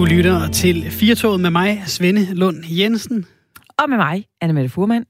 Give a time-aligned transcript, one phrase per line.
[0.00, 3.26] Du lytter til Firtoget med mig, Svende Lund Jensen.
[3.78, 5.04] Og med mig, Anne Mette Furman.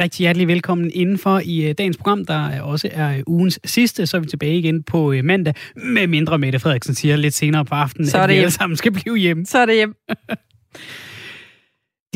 [0.00, 4.06] Rigtig hjertelig velkommen indenfor i øh, dagens program, der også er ugens sidste.
[4.06, 7.64] Så er vi tilbage igen på øh, mandag, med mindre Mette Frederiksen siger lidt senere
[7.64, 8.42] på aftenen, så er det at vi hjem.
[8.42, 9.46] alle sammen skal blive hjemme.
[9.46, 9.94] Så er det hjem.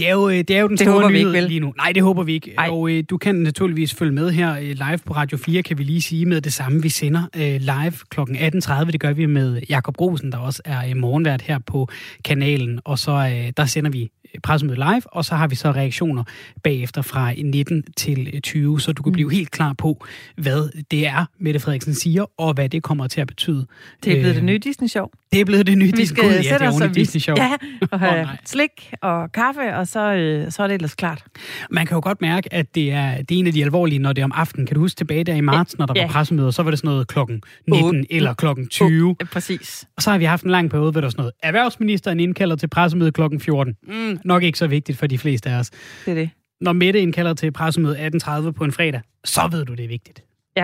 [0.01, 1.49] Det er jo, øh, det er jo den Det store håber vi nyhed ikke, vel?
[1.49, 1.73] lige nu.
[1.77, 2.55] Nej, det håber vi ikke.
[2.59, 2.69] Ej.
[2.71, 5.83] Og øh, du kan naturligvis følge med her øh, live på Radio 4, kan vi
[5.85, 6.83] lige sige med det samme.
[6.83, 8.21] Vi sender øh, live kl.
[8.21, 8.91] 18.30.
[8.91, 11.89] Det gør vi med Jakob Rosen, der også er øh, morgenvært her på
[12.25, 12.81] kanalen.
[12.85, 14.11] Og så øh, der sender vi
[14.43, 16.25] pressemøde live, og så har vi så reaktioner
[16.63, 19.13] bagefter fra 19 til øh, 20, så du kan Mm.
[19.15, 20.05] blive helt klar på,
[20.37, 23.67] hvad det er, Mette Frederiksen siger, og hvad det kommer til at betyde.
[24.05, 25.07] Det er blevet Øh, det nye Disney-show.
[25.33, 27.37] Det er blevet det nye Vi skal Gud, ja, sætte os og vise- Disney-show.
[27.37, 27.53] Ja,
[27.91, 28.37] og have nej.
[28.47, 31.25] slik og kaffe, og så, øh, så er det ellers klart.
[31.71, 34.13] Man kan jo godt mærke, at det er, det er en af de alvorlige, når
[34.13, 34.67] det er om aftenen.
[34.67, 36.03] Kan du huske tilbage der i marts, når der Ja.
[36.07, 38.13] var pressemøder, så var det sådan noget klokken 19 Otte.
[38.13, 39.17] eller klokken 20.
[39.21, 39.85] Ja, præcis.
[39.97, 41.33] Og så har vi haft en lang periode, hvor der er sådan noget.
[41.43, 43.75] Erhvervsministeren indkalder til pressemøde klokken 14.
[43.89, 45.71] Mm, nok ikke så vigtigt for de fleste af os.
[45.71, 46.31] Det er det.
[46.61, 50.25] Når Mette indkalder til pressemøde 18.30 på en fredag, så ved du, det er vigtigt.
[50.59, 50.63] H-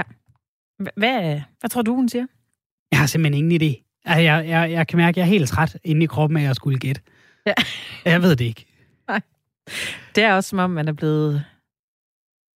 [0.96, 2.26] Hvad, hvad tror du, hun siger?
[2.90, 3.85] Jeg har simpelthen ingen idé.
[4.06, 6.40] Altså, jeg, jeg, jeg kan mærke, at jeg er helt træt inde i kroppen af,
[6.40, 7.00] at jeg skulle gætte.
[7.46, 7.54] Ja.
[8.04, 8.66] Jeg ved det ikke.
[10.14, 11.44] Det er også som om, man er blevet...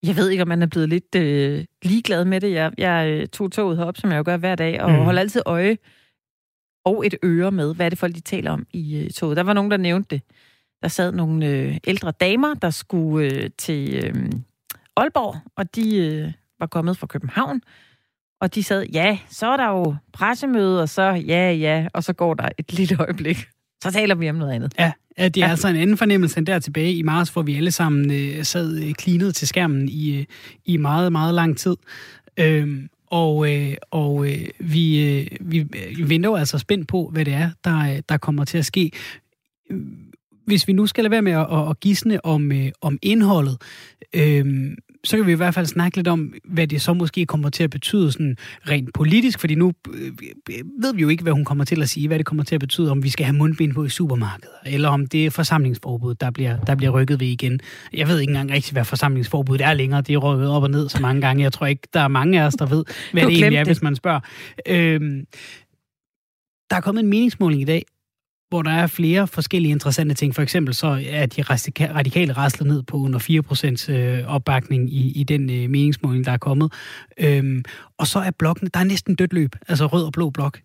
[0.02, 2.52] Jeg ved ikke, om man er blevet lidt øh, ligeglad med det.
[2.52, 4.96] Jeg, jeg øh, tog toget herop, som jeg jo gør hver dag, og mm.
[4.96, 5.78] holder altid øje
[6.84, 9.36] og et øre med, hvad er det folk, de taler om i øh, toget.
[9.36, 10.22] Der var nogen, der nævnte det.
[10.82, 14.32] Der sad nogle øh, ældre damer, der skulle øh, til øh,
[14.96, 17.62] Aalborg, og de øh, var kommet fra København.
[18.40, 22.12] Og de sad, ja, så er der jo pressemøde, og så ja, ja, og så
[22.12, 23.36] går der et lille øjeblik.
[23.82, 24.74] Så taler vi om noget andet.
[24.78, 25.50] Ja, at det er Ja.
[25.50, 28.78] altså en anden fornemmelse end der tilbage i marts, hvor vi alle sammen øh, sad
[28.82, 30.24] øh, klinet til skærmen i, øh,
[30.64, 31.76] i meget, meget lang tid.
[32.36, 37.24] Øhm, og øh, og øh, vi, øh, vi øh, venter jo altså spændt på, hvad
[37.24, 38.90] det er, der, øh, der kommer til at ske.
[40.46, 43.56] Hvis vi nu skal lade være med at, at, at gisne om, øh, om indholdet,
[44.14, 44.72] øh,
[45.04, 47.64] så kan vi i hvert fald snakke lidt om, hvad det så måske kommer til
[47.64, 48.36] at betyde sådan
[48.68, 50.12] rent politisk, fordi nu øh,
[50.80, 52.60] ved vi jo ikke, hvad hun kommer til at sige, hvad det kommer til at
[52.60, 56.30] betyde, om vi skal have mundbind på i supermarkedet, eller om det er forsamlingsforbud, der
[56.30, 57.60] bliver, der bliver rykket ved igen.
[57.92, 60.00] Jeg ved ikke engang rigtig, hvad forsamlingsforbuddet er længere.
[60.02, 61.42] Det er rykket op og ned så mange gange.
[61.42, 63.64] Jeg tror ikke, der er mange af os, der ved, hvad Du det egentlig er,
[63.64, 63.68] det.
[63.68, 64.20] hvis man spørger.
[64.68, 65.24] Øhm,
[66.70, 67.84] der er kommet en meningsmåling i dag,
[68.50, 70.34] hvor der er flere forskellige interessante ting.
[70.34, 73.18] For eksempel så er de radika- radikale raslet ned på under
[73.88, 76.72] 4% øh, opbakning i, i den øh, meningsmåling, der er kommet.
[77.18, 77.62] Øhm,
[77.98, 80.58] og så er blokken, der er næsten dødt løb, altså rød og blå blok.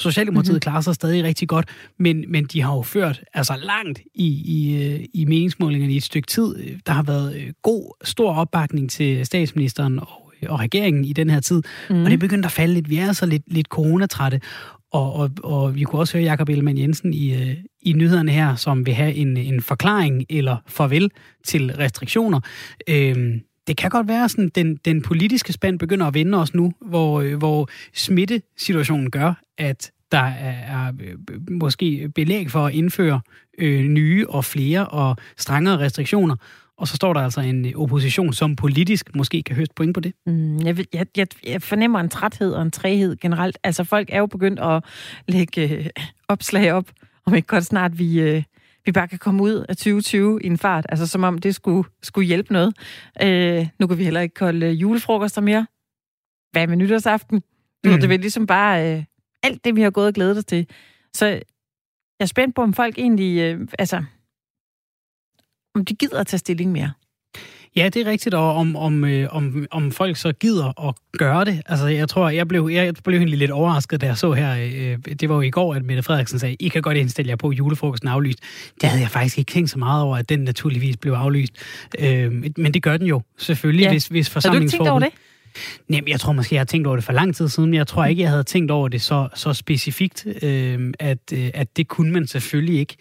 [0.00, 0.54] Socialdemokratiet Mhm.
[0.54, 0.60] mm-hmm.
[0.60, 1.68] klarer sig stadig rigtig godt,
[1.98, 6.02] men, men de har jo ført altså langt i, i, øh, i meningsmålingerne i et
[6.02, 6.54] stykke tid.
[6.86, 10.08] Der har været god, stor opbakning til statsministeren og,
[10.48, 11.96] og regeringen i den her tid, Mm.
[12.00, 12.90] og det er begyndt at falde lidt.
[12.90, 14.40] Vi er altså lidt, lidt coronatrætte,
[14.92, 18.54] og, og, og vi kunne også høre Jakob Ellemann Jensen i, øh, i nyhederne her,
[18.54, 21.10] som vil have en, en forklaring eller farvel
[21.44, 22.40] til restriktioner.
[22.88, 26.72] Øhm, det kan godt være, sådan den, den politiske spand begynder at vende os nu,
[26.80, 31.16] hvor, øh, hvor smittesituationen gør, at der er, er øh,
[31.50, 33.20] måske belæg for at indføre
[33.58, 36.36] øh, nye og flere og strengere restriktioner.
[36.80, 40.12] Og så står der altså en opposition, som politisk måske kan høste point på det.
[40.26, 43.58] Mm, jeg, ved- jeg, jeg, jeg fornemmer en træthed og en træhed generelt.
[43.64, 44.84] Altså, folk er jo begyndt at
[45.28, 45.86] lægge øh,
[46.28, 46.90] opslag op,
[47.26, 48.42] om ikke godt snart vi, øh,
[48.84, 50.86] vi bare kan komme ud af 2020 i en fart.
[50.88, 52.74] Altså, som om det skulle, skulle hjælpe noget.
[53.22, 55.66] Øh, nu kan vi heller ikke holde øh, julefrokoster mere.
[56.52, 57.42] Hvad med nytårsaften?
[57.84, 58.00] Nu er Mm.
[58.00, 59.04] det vel ligesom bare øh,
[59.42, 60.66] alt det, vi har gået og glædet os til.
[61.14, 61.42] Så jeg
[62.20, 63.38] er spændt på, om folk egentlig...
[63.40, 64.02] Øh, altså,
[65.74, 66.92] om de gider at tage stilling mere.
[67.76, 71.44] Ja, det er rigtigt, og om, om, øh, om, om folk så gider at gøre
[71.44, 71.62] det.
[71.66, 75.14] Altså, jeg tror, jeg blev, jeg blev egentlig lidt overrasket, da jeg så her, øh,
[75.14, 77.52] det var jo i går, at Mette Frederiksen sagde, I kan godt indstille jer på,
[77.52, 78.38] julefrokosten aflyst.
[78.80, 81.52] Det havde jeg faktisk ikke tænkt så meget over, at den naturligvis blev aflyst.
[81.98, 83.90] Øh, men det gør den jo, selvfølgelig, Ja.
[83.90, 85.08] hvis, hvis Har du ikke tænkt over det?
[85.90, 87.86] Jamen, jeg tror måske, jeg har tænkt over det for lang tid siden, men jeg
[87.86, 91.88] tror ikke, jeg havde tænkt over det så, så specifikt, øh, at, øh, at det
[91.88, 92.96] kunne man selvfølgelig ikke.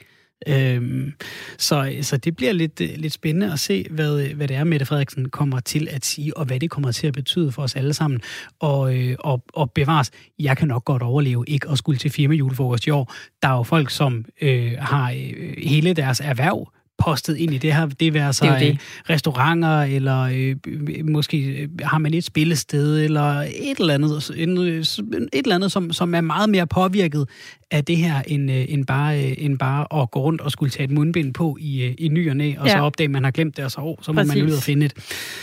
[0.47, 1.13] Øhm,
[1.57, 4.63] så, så det bliver lidt, øh, lidt spændende at se, hvad, øh, hvad det er,
[4.63, 7.75] Mette Frederiksen kommer til at sige, og hvad det kommer til at betyde for os
[7.75, 8.21] alle sammen.
[8.59, 12.35] Og, øh, og, og bevares, jeg kan nok godt overleve ikke at skulle til firma
[12.35, 13.13] julefrokost i år.
[13.41, 17.73] Der er jo folk, som øh, har øh, hele deres erhverv postet ind i det
[17.73, 17.85] her.
[17.85, 18.69] Det vil altså Det det.
[18.71, 18.77] øh,
[19.09, 20.55] restauranter, eller øh,
[21.09, 25.71] måske øh, har man et spillested, eller et eller andet, en, øh, et eller andet
[25.71, 27.29] som, som er meget mere påvirket
[27.71, 30.69] af det her, end, øh, end, bare, øh, end bare at gå rundt og skulle
[30.69, 32.71] tage et mundbind på i, øh, i ny og næ, og ja.
[32.71, 34.43] så opdage, at man har glemt det, og så, oh, så må man Præcis.
[34.43, 34.93] ud og finde et.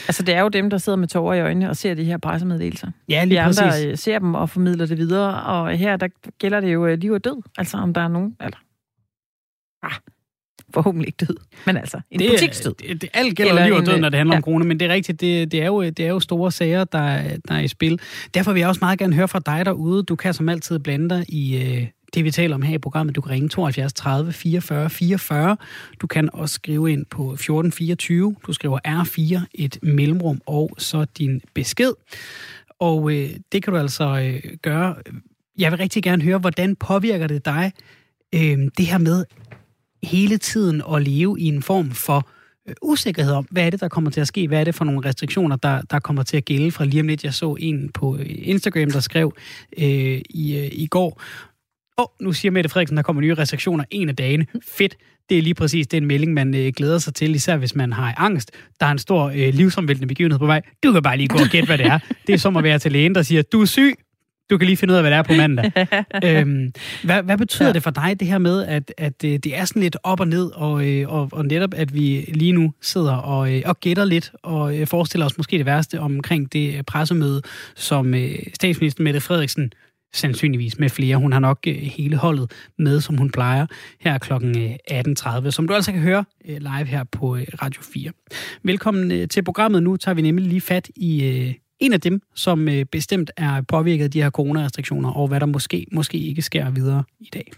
[0.09, 2.19] Altså, det er jo dem, der sidder med tårer i øjnene og ser de her
[2.19, 2.89] pressemeddelelser.
[3.09, 3.87] Ja, De lige andre præcis.
[3.87, 7.13] øh, ser dem og formidler det videre, og her der gælder det jo øh, liv
[7.13, 7.43] og død.
[7.59, 8.37] Altså, om der er nogen...
[8.41, 8.59] Eller,
[9.83, 9.93] Ah,
[10.77, 11.37] forhåbentlig ikke død,
[11.67, 12.75] men altså en det, butiksdød.
[12.75, 14.39] Det, det, alt gælder liv og død, når det handler ja.
[14.39, 16.85] om kroner, men det er rigtigt, det, det, er jo, det er jo store sager,
[16.85, 18.01] der, der er i spil.
[18.35, 20.03] Derfor vil jeg også meget gerne høre fra dig derude.
[20.03, 23.17] Du kan som altid blande dig i øh, det, vi taler om her i programmet.
[23.17, 25.57] Du kan ringe 72 30 44 44.
[26.01, 28.37] Du kan også skrive ind på 1424.
[28.47, 31.93] Du skriver R4, et mellemrum, og så din besked.
[32.79, 34.95] Og øh, det kan du altså øh, gøre.
[35.59, 37.73] Jeg vil rigtig gerne høre, hvordan påvirker det dig,
[38.35, 39.25] øh, det her med
[40.07, 42.29] hele tiden at leve i en form for
[42.69, 44.49] øh, usikkerhed om, hvad er det, der kommer til at ske?
[44.49, 47.07] Hvad er det for nogle restriktioner, der, der kommer til at gælde fra lige om
[47.07, 47.25] lidt?
[47.25, 49.33] Jeg så en på øh, Instagram, der skrev
[49.79, 51.23] øh, i, øh, i går,
[51.99, 54.47] åh, oh, nu siger Mette Frederiksen, der kommer nye restriktioner en af dagene.
[54.63, 54.97] Fedt.
[55.29, 58.15] Det er lige præcis den melding, man øh, glæder sig til, især hvis man har
[58.17, 58.51] angst.
[58.81, 60.63] Der er en stor øh, livsomvæltende begivenhed på vej.
[60.85, 61.99] Du kan bare lige gå og gætte, hvad det er.
[62.27, 63.95] Det er som at være til lægen, der siger, du er syg.
[64.51, 65.73] Du kan lige finde ud af, hvad det er på mandag.
[66.25, 66.73] øhm,
[67.05, 67.73] hvad, hvad betyder ja.
[67.73, 70.29] det for dig, det her med, at, at øh, det er sådan lidt op og
[70.29, 74.05] ned, og, øh, og, og netop, at vi lige nu sidder og, øh, og gætter
[74.05, 77.43] lidt, og forestiller os måske det værste omkring det pressemøde,
[77.75, 78.15] som
[78.55, 79.73] statsminister Mette Frederiksen
[80.15, 81.17] sandsynligvis med flere.
[81.17, 83.67] Hun har nok hele holdet med, som hun plejer,
[84.01, 84.33] her kl.
[84.33, 88.11] 18.30, som du altså kan høre live her på Radio 4.
[88.63, 89.83] Velkommen til programmet.
[89.83, 94.05] Nu tager vi nemlig lige fat i en af dem, som øh, bestemt er påvirket
[94.05, 97.53] af de her coronarestriktioner, og hvad der måske, måske ikke sker videre i dag.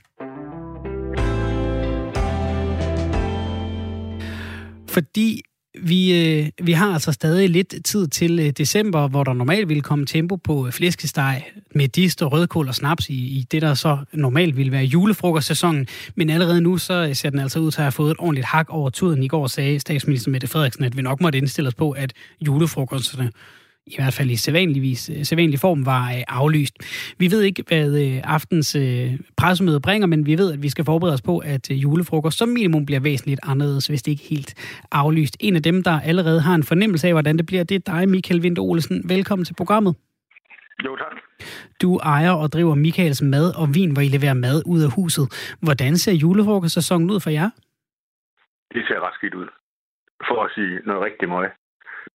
[4.88, 5.42] Fordi
[5.82, 9.82] vi, øh, vi har altså stadig lidt tid til øh, december, hvor der normalt ville
[9.82, 11.44] komme tempo på øh, flæskesteg
[11.74, 15.86] med dist og rødkål og snaps i, i det, der så normalt ville være julefrokostsæsonen.
[16.14, 18.46] Men allerede nu så øh, ser den altså ud til at have fået et ordentligt
[18.46, 19.22] hak over tuden.
[19.22, 23.30] I går sagde statsminister Mette Frederiksen, at vi nok måtte indstille os på, at julefrokosterne
[23.90, 26.74] i hvert fald i sædvanligvis, øh, sædvanlig form, var øh, aflyst.
[27.18, 28.76] Vi ved ikke, hvad øh, aftens
[29.36, 32.86] pressemøde bringer, men vi ved, at vi skal forberede os på, at julefrokost som minimum
[32.86, 34.54] bliver væsentligt anderledes, hvis det ikke helt
[34.92, 35.36] aflyst.
[35.40, 38.08] En af dem, der allerede har en fornemmelse af, hvordan det bliver, det er dig,
[38.08, 39.08] Michael Vind Olsen.
[39.08, 39.94] Velkommen til programmet.
[40.84, 41.16] Jo, tak.
[41.82, 45.56] Du ejer og driver Michaels Mad og Vin, hvor I leverer mad ud af huset.
[45.62, 47.50] Hvordan ser julefrokostsæsonen ud for jer?
[48.74, 49.48] Det ser ret skidt ud.
[50.28, 51.50] For at sige noget rigtig meget.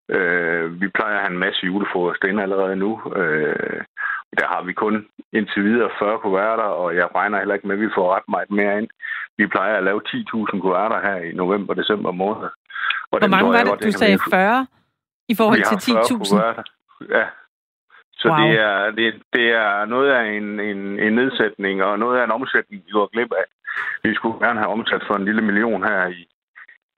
[0.09, 3.01] Øh, vi plejer at have en masse julefrokost ind allerede nu.
[3.17, 3.83] Øh,
[4.39, 7.81] der har vi kun indtil videre 40 kuverter, og jeg regner heller ikke med, at
[7.81, 8.89] vi får ret meget mere ind.
[9.39, 12.49] Vi plejer at lave 10.000 kuverter her i november december måned.
[13.11, 14.67] Og Hvor mange var det, godt, du sagde 40
[15.29, 17.17] i forhold til 10.000?
[17.19, 17.27] Ja.
[18.23, 18.39] Så wow.
[18.39, 22.31] det, er, det, det er noget af en, en, en nedsætning og noget af en
[22.31, 23.47] omsætning, vi går glip af.
[24.03, 26.27] Vi skulle gerne have omsat for en lille million her i,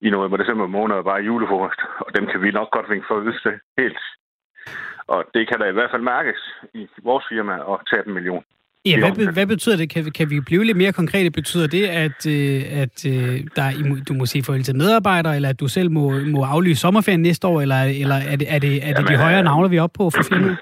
[0.07, 3.55] i november december måned bare julefrokost, og dem kan vi nok godt vinke for til
[3.79, 4.01] helt.
[5.07, 6.41] Og det kan da i hvert fald mærkes
[6.75, 8.45] i vores firma at tage en million.
[8.87, 9.91] Ja, hvad, be, hvad betyder det?
[9.91, 11.31] Kan, kan vi blive lidt mere konkrete?
[11.31, 13.67] Betyder det, at, øh, at øh, der,
[14.09, 16.05] du må se forhold til medarbejdere, eller at du selv må,
[16.35, 19.25] må aflyse sommerferien næste år, eller, eller er det, er det, er det Jamen, de
[19.25, 20.59] højere øh, navler, vi er oppe på for firmaet?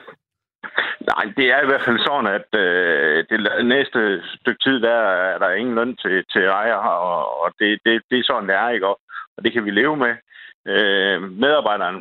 [1.12, 3.38] Nej, det er i hvert fald sådan, at øh, det
[3.74, 4.00] næste
[4.40, 4.98] stykke tid, der
[5.32, 8.56] er der ingen løn til, til ejer, og, og det, det, det er sådan, det
[8.56, 8.86] er, ikke?
[8.86, 8.96] Og,
[9.36, 10.14] og det kan vi leve med.
[10.72, 12.00] Øh, medarbejderne,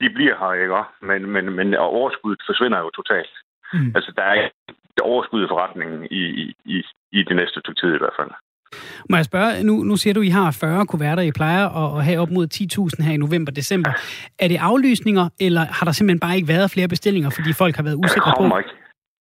[0.00, 0.82] de bliver her, ikke?
[1.08, 3.34] Men, men, men overskuddet forsvinder jo totalt.
[3.72, 3.92] Mm.
[3.96, 4.50] Altså, der er ikke
[5.02, 6.82] overskud i forretningen i, i, i,
[7.12, 8.30] i det næste stykke tid i hvert fald.
[9.10, 11.98] Må jeg spørge, nu, nu siger du, at I har 40 kuverter, I plejer at,
[11.98, 13.90] at have op mod 10.000 her i november december.
[14.38, 17.82] Er det aflysninger, eller har der simpelthen bare ikke været flere bestillinger, fordi folk har
[17.82, 18.58] været usikre der kommer på?
[18.58, 18.74] Ikke,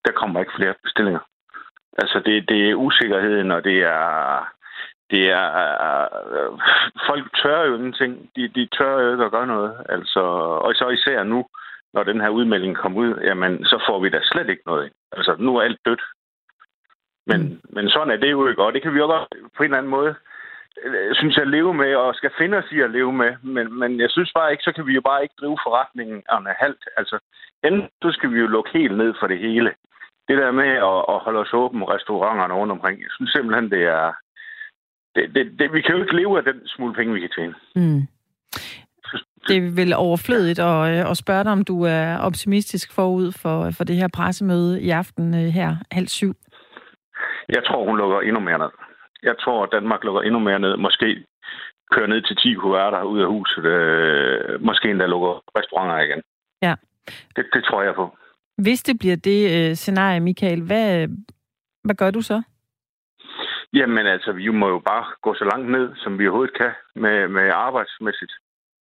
[0.05, 1.23] der kommer ikke flere bestillinger.
[2.01, 4.03] Altså, det, det er usikkerheden, og det er
[5.11, 5.47] det er...
[6.35, 6.59] Øh,
[7.07, 8.29] folk tør jo ingenting.
[8.35, 9.85] De, de tør jo ikke at gøre noget.
[9.89, 10.19] Altså,
[10.65, 11.45] og så især nu,
[11.93, 14.91] når den her udmelding kommer ud, jamen, så får vi da slet ikke noget.
[15.11, 16.01] Altså, nu er alt dødt.
[17.27, 17.59] Men, mm.
[17.69, 19.77] men sådan er det jo ikke, og det kan vi jo godt på en eller
[19.77, 20.15] anden måde
[20.83, 23.31] øh, synes jeg, leve med, og skal finde os i at leve med.
[23.41, 26.55] Men, men jeg synes bare ikke, så kan vi jo bare ikke drive forretningen af
[26.59, 26.83] halvt.
[26.97, 27.19] Altså,
[27.63, 29.73] enten så skal vi jo lukke helt ned for det hele.
[30.27, 33.83] Det der med at, at holde os åben restauranterne rundt omkring, jeg synes simpelthen, det
[33.83, 34.13] er,
[35.17, 37.55] det, det, det, vi kan jo ikke leve af den smule penge, vi kan tjene.
[37.75, 38.01] Mm.
[39.47, 43.71] Det er vel overflødigt at, øh, at spørge dig, om du er optimistisk forud for,
[43.71, 46.33] for det her pressemøde i aften øh, her halv syv.
[47.49, 48.73] Jeg tror, hun lukker endnu mere ned.
[49.23, 50.77] Jeg tror, at Danmark lukker endnu mere ned.
[50.77, 51.25] Måske
[51.91, 53.65] kører ned til 10 kuverter ud af huset.
[53.65, 56.21] Øh, måske endda lukker restauranter igen.
[56.61, 56.75] Ja.
[57.35, 58.17] Det, det tror jeg på.
[58.57, 61.07] Hvis det bliver det øh, scenarie, Michael, hvad,
[61.83, 62.41] hvad gør du så?
[63.73, 67.27] Jamen altså, vi må jo bare gå så langt ned, som vi overhovedet kan med,
[67.27, 68.33] med arbejdsmæssigt.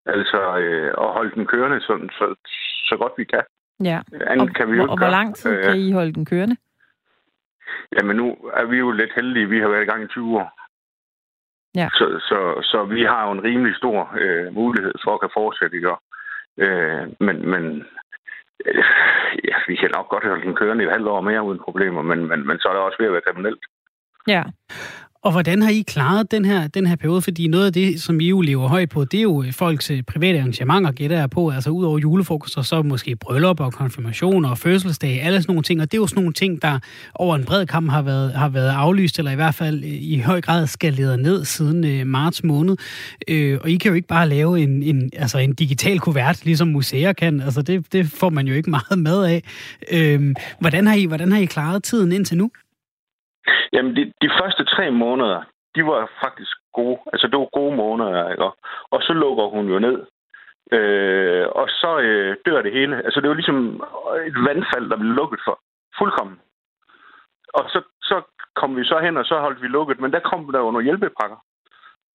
[0.06, 2.34] Altså øh, at holde den kørende så, så,
[2.88, 3.42] så godt vi kan.
[3.84, 4.00] Ja,
[4.40, 6.56] og, kan vi jo og hvor lang tid kan I holde den kørende?
[7.92, 9.48] Jamen nu er vi jo lidt heldige.
[9.48, 10.50] Vi har været i gang i 20 år.
[11.74, 11.88] Ja.
[11.92, 15.76] Så, så, så vi har jo en rimelig stor øh, mulighed for at kan fortsætte,
[15.76, 15.90] ikke?
[16.64, 17.64] Øh, men, men
[18.66, 18.84] øh,
[19.48, 22.02] ja, vi kan nok godt holde den kørende i et halvt år mere uden problemer,
[22.02, 23.64] men, men, men så er det også ved at være kriminelt.
[24.26, 24.42] Ja.
[25.26, 27.22] Og hvordan har I klaret den her, den her periode?
[27.22, 29.90] Fordi noget af det, som I jo lever højt på, det er jo øh, folks
[29.90, 31.50] øh, private arrangementer, gætter jeg på.
[31.50, 35.80] Altså ud over julefrokoster, så måske bryllup og konfirmationer og fødselsdage, alle sådan nogle ting.
[35.80, 36.78] Og det er jo sådan nogle ting, der
[37.14, 40.18] over en bred kamp har været, har været aflyst, eller i hvert fald øh, i
[40.18, 42.76] høj grad skaleret ned siden øh, marts måned.
[43.28, 46.68] Øh, og I kan jo ikke bare lave en, en, altså en digital kuvert, ligesom
[46.68, 47.40] museer kan.
[47.40, 49.42] Altså det, det får man jo ikke meget med af.
[49.92, 52.50] Øh, hvordan, har I, hvordan har I klaret tiden indtil nu?
[53.72, 55.42] Jamen, de, de første tre måneder,
[55.74, 56.98] de var faktisk gode.
[57.12, 58.44] Altså, det var gode måneder, ikke?
[58.90, 59.98] Og så lukker hun jo ned.
[60.72, 62.96] Øh, og så øh, dør det hele.
[63.04, 63.58] Altså, det var ligesom
[64.26, 65.60] et vandfald, der blev lukket for.
[65.98, 66.38] Fuldkommen.
[67.54, 68.22] Og så, så
[68.54, 70.00] kom vi så hen, og så holdt vi lukket.
[70.00, 71.36] Men der kom der jo nogle hjælpepakker.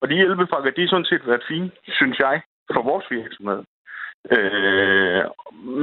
[0.02, 2.42] Og de hjælpepakker, de har sådan set været fine, synes jeg,
[2.74, 3.64] for vores virksomhed.
[4.32, 5.24] Øh,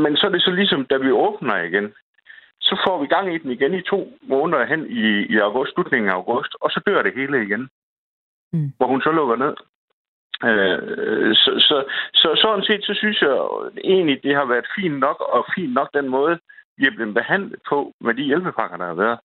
[0.05, 1.95] men så er det så ligesom, da vi åbner igen,
[2.69, 6.11] så får vi gang i den igen i to måneder hen i, i august, slutningen
[6.11, 7.69] af august, og så dør det hele igen.
[8.53, 8.73] Mm.
[8.77, 9.55] Hvor hun så lukker ned.
[10.49, 11.77] Øh, så, så,
[12.15, 13.35] så sådan set, så synes jeg
[13.85, 16.39] egentlig, det har været fint nok, og fint nok den måde,
[16.79, 19.19] vi er blevet behandlet på med de hjælpepakker, der har været.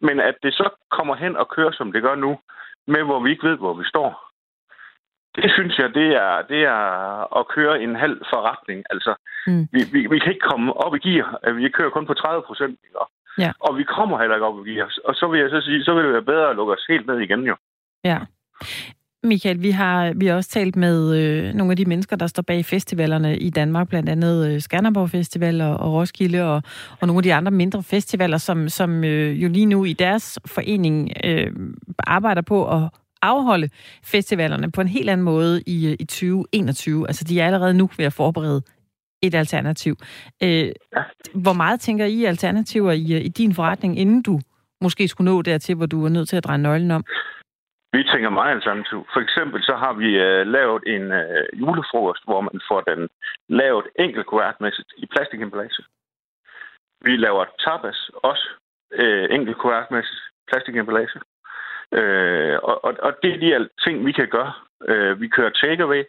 [0.00, 2.38] Men at det så kommer hen og kører, som det gør nu,
[2.86, 4.29] med hvor vi ikke ved, hvor vi står,
[5.36, 6.82] det synes jeg, det er, det er
[7.38, 8.84] at køre en halv forretning.
[8.90, 9.14] Altså,
[9.46, 9.68] mm.
[9.72, 11.52] vi, vi, vi kan ikke komme op i gear.
[11.52, 12.78] Vi kører kun på 30 procent.
[13.38, 13.52] Ja.
[13.60, 14.92] Og vi kommer heller ikke op i gear.
[15.04, 17.06] Og så vil jeg så sige, så vil det være bedre at lukke os helt
[17.06, 17.56] ned igen jo.
[18.04, 18.18] Ja.
[19.22, 22.42] Michael, vi har, vi har også talt med øh, nogle af de mennesker, der står
[22.42, 26.62] bag festivalerne i Danmark, blandt andet øh, Skanderborg Festival og, og Roskilde og,
[27.00, 30.38] og nogle af de andre mindre festivaler, som, som øh, jo lige nu i deres
[30.46, 31.52] forening øh,
[31.98, 32.90] arbejder på at
[33.22, 33.68] afholde
[34.04, 37.08] festivalerne på en helt anden måde i, øh, i 2021.
[37.08, 38.62] Altså, de er allerede nu ved at forberede
[39.22, 39.96] et alternativ.
[40.42, 41.02] Øh, ja.
[41.34, 44.40] Hvor meget tænker I alternativer i, øh, i din forretning, inden du
[44.80, 47.04] måske skulle nå dertil, hvor du er nødt til at dreje nøglen om?
[47.92, 48.98] Vi tænker meget alternativ.
[49.12, 53.08] For eksempel så har vi uh, lavet en uh, julefrokost, hvor man får den
[53.48, 55.82] lavet enkelt kuvertmæssigt i plastikemballage.
[57.06, 58.46] Vi laver tapas også
[59.02, 61.18] uh, enkelt kuvertmæssigt plastikemballage.
[61.92, 64.52] Øh, og, og, og det er de ting, vi kan gøre.
[64.88, 66.04] Øh, vi kører takeaway,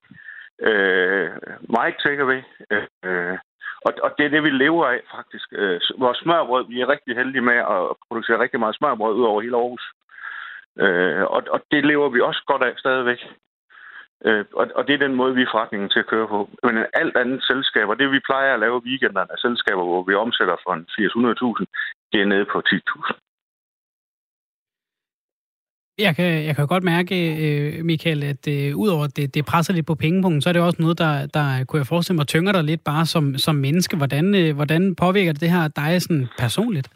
[0.61, 1.29] øh,
[1.69, 2.41] meget takeaway,
[3.03, 3.37] øh,
[3.85, 5.47] og, og det er det, vi lever af, faktisk.
[5.51, 9.41] Øh, vores smørbrød, vi er rigtig heldige med at producere rigtig meget smørbrød ud over
[9.41, 9.85] hele Aarhus.
[10.79, 13.21] Øh, og, og det lever vi også godt af stadigvæk.
[14.25, 16.49] Øh, og, og det er den måde, vi er forretningen til at køre på.
[16.63, 20.55] Men alt andet selskaber, det vi plejer at lave weekenderne af selskaber, hvor vi omsætter
[20.63, 21.65] for en 800.000,
[22.11, 23.30] det er nede på 10.000.
[26.07, 27.15] Jeg kan, jeg kan godt mærke,
[27.45, 30.61] øh, Michael, at øh, udover at det, det presser lidt på pengepunkten, så er det
[30.61, 33.97] også noget, der, der kunne jeg forestille mig, tynger dig lidt bare som, som menneske.
[33.97, 36.87] Hvordan, øh, hvordan påvirker det her dig sådan personligt?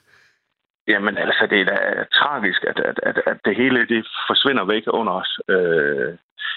[0.87, 1.77] Jamen altså, det er da
[2.19, 5.31] tragisk, at, at, at, at det hele det forsvinder væk under os.
[5.49, 6.11] Øh,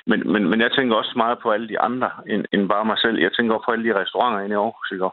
[0.06, 2.98] men, men, men jeg tænker også meget på alle de andre, end, end bare mig
[2.98, 3.18] selv.
[3.18, 4.90] Jeg tænker også på alle de restauranter inde i Aarhus.
[4.92, 5.08] Ikke?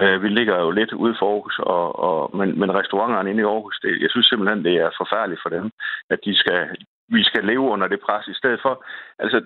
[0.00, 3.44] Øh, vi ligger jo lidt ude for Aarhus, og, og, men, men restauranterne inde i
[3.44, 5.70] Aarhus, det, jeg synes simpelthen, det er forfærdeligt for dem,
[6.10, 6.76] at de skal,
[7.08, 8.84] vi skal leve under det pres i stedet for.
[9.18, 9.38] Altså,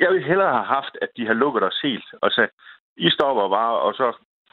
[0.00, 2.52] jeg vil hellere have haft, at de har lukket os helt og sagt,
[2.96, 4.06] I stopper bare, og så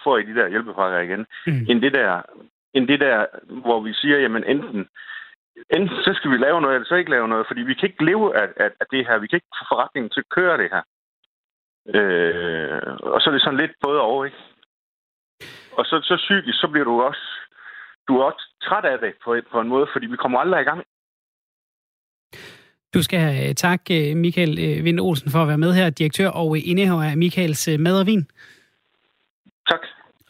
[0.04, 1.66] får I de der hjælpepakker igen, mm.
[1.70, 2.22] end, det der,
[2.74, 4.88] end det der, hvor vi siger, jamen enten,
[5.70, 8.06] enten så skal vi lave noget, eller så ikke lave noget, fordi vi kan ikke
[8.06, 9.18] leve af, af, af det her.
[9.18, 10.84] Vi kan ikke få forretningen til at køre det her.
[11.96, 14.38] Øh, og så er det sådan lidt både over, ikke?
[15.80, 17.26] Og så, så psykisk, så bliver du også,
[18.08, 20.70] du er også træt af det på, på en måde, fordi vi kommer aldrig i
[20.72, 20.82] gang.
[22.94, 26.30] Du skal have tak, øh, Michael øh, Vind Olsen, for at være med her, direktør
[26.30, 28.28] og indehaver af Michaels øh, Mad og Vin.
[29.70, 29.84] Tak.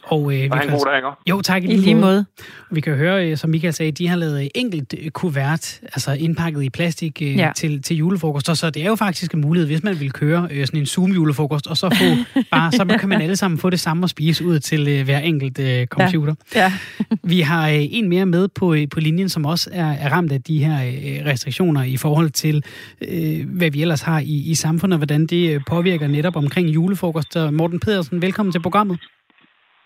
[0.10, 1.12] Og, øh, vi og kan, en god dag?
[1.30, 2.26] Jo, tak i lige måde.
[2.72, 6.64] Vi kan høre, øh, som Michael sagde, de har lavet enkelt øh, kuvert, altså indpakket
[6.64, 7.52] i plastik øh, ja.
[7.56, 8.58] til, til julefrokost.
[8.58, 11.68] Så det er jo faktisk en mulighed, hvis man vil køre øh, sådan en Zoom-julefrokost,
[11.68, 14.60] og så, få bare, så kan man alle sammen få det samme at spise ud
[14.60, 16.36] til øh, hver enkelt øh, computer.
[16.56, 16.60] Ja.
[16.60, 16.72] Ja.
[17.24, 20.32] vi har øh, en mere med på, øh, på linjen, som også er, er ramt
[20.32, 22.64] af de her øh, restriktioner i forhold til,
[23.02, 26.70] øh, hvad vi ellers har i, i samfundet, og hvordan det øh, påvirker netop omkring
[26.70, 27.38] julefrokost.
[27.52, 29.00] Morten Pedersen, velkommen til programmet.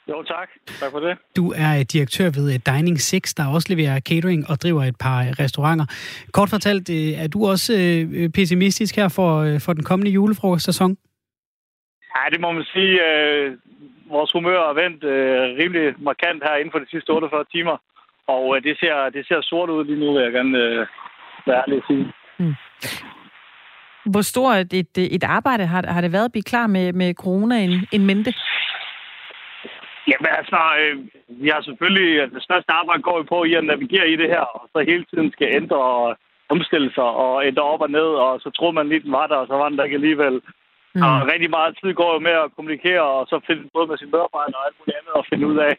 [0.09, 0.49] Jo, tak.
[0.79, 1.17] Tak for det.
[1.35, 5.19] Du er direktør ved øh, Dining 6, der også leverer catering og driver et par
[5.39, 5.85] restauranter.
[6.33, 9.29] Kort fortalt, øh, er du også øh, pessimistisk her for,
[9.65, 10.97] for den kommende julefrokostsæson?
[12.15, 12.99] Ja, det må man sige.
[14.09, 15.03] Vores humør er vendt
[15.59, 17.77] rimelig markant her inden for de sidste 48 timer.
[18.27, 20.57] Og det ser, det ser sort ud lige nu, vil jeg gerne
[21.47, 22.05] være ærlig at sige.
[22.39, 22.55] Mm.
[24.11, 27.63] Hvor stort et, et arbejde har, har det været at blive klar med, med corona
[27.63, 28.33] en, en mente?
[30.09, 30.95] Jamen altså, øh,
[31.43, 34.45] vi har selvfølgelig, det største arbejde går jo på i at navigere i det her,
[34.57, 36.17] og så hele tiden skal ændre og
[36.49, 39.35] omstille sig og ændre op og ned, og så troede man lige, den var der,
[39.35, 40.35] og så var den der ikke alligevel.
[40.95, 41.01] Mm.
[41.07, 44.11] Og rigtig meget tid går jo med at kommunikere, og så finde både med sine
[44.11, 45.73] medarbejdere og alt muligt andet, og finde ud af,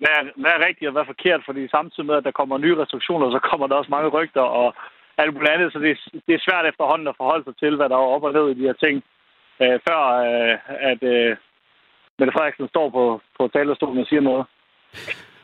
[0.00, 2.58] hvad er, hvad er rigtigt og hvad er forkert, fordi samtidig med, at der kommer
[2.58, 4.68] nye restriktioner, så kommer der også mange rygter og
[5.18, 5.92] alt muligt andet, så det,
[6.26, 8.58] det er svært efterhånden at forholde sig til, hvad der er op og ned i
[8.58, 8.96] de her ting,
[9.62, 10.54] øh, før øh,
[10.90, 11.36] at øh,
[12.18, 14.44] Mette Frederiksen står på, på talerstolen og siger noget.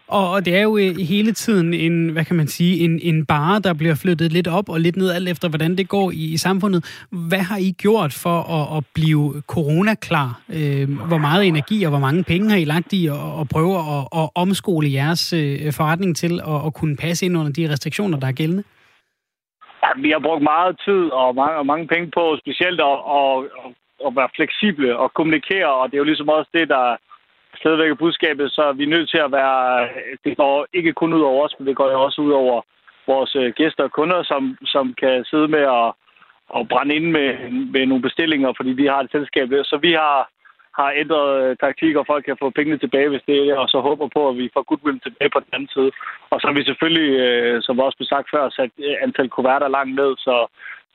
[0.08, 3.60] Og, det er jo øh, hele tiden en, hvad kan man sige, en, en bare,
[3.60, 6.36] der bliver flyttet lidt op og lidt ned, alt efter hvordan det går i, i
[6.36, 7.06] samfundet.
[7.30, 10.40] Hvad har I gjort for at, at blive coronaklar?
[10.58, 13.74] Øh, hvor meget energi og hvor mange penge har I lagt i at, at prøve
[13.94, 18.20] at, at omskole jeres øh, forretning til at, at kunne passe ind under de restriktioner,
[18.20, 18.64] der er gældende?
[19.82, 23.32] Ja, vi har brugt meget tid og mange, og mange penge på specielt at, at,
[23.62, 23.68] at
[24.00, 26.96] være fleksible og kommunikere, og det er jo ligesom også det, der
[27.56, 29.88] stadigvæk er budskabet, så er vi nødt til at være,
[30.24, 32.62] det går ikke kun ud over os, men det går jo også ud over
[33.06, 35.88] vores øh, gæster og kunder, som, som kan sidde med at,
[36.56, 37.28] at brænde ind med,
[37.74, 39.48] med nogle bestillinger, fordi vi har et selskab.
[39.64, 40.30] Så vi har,
[40.78, 43.78] har ændret øh, taktik, og folk kan få pengene tilbage, hvis det er og så
[43.80, 45.90] håber på, at vi får goodwill tilbage på den anden side.
[46.30, 48.70] Og så har vi selvfølgelig, øh, som også blev sagt før, sat
[49.02, 50.36] antal kuverter langt ned, så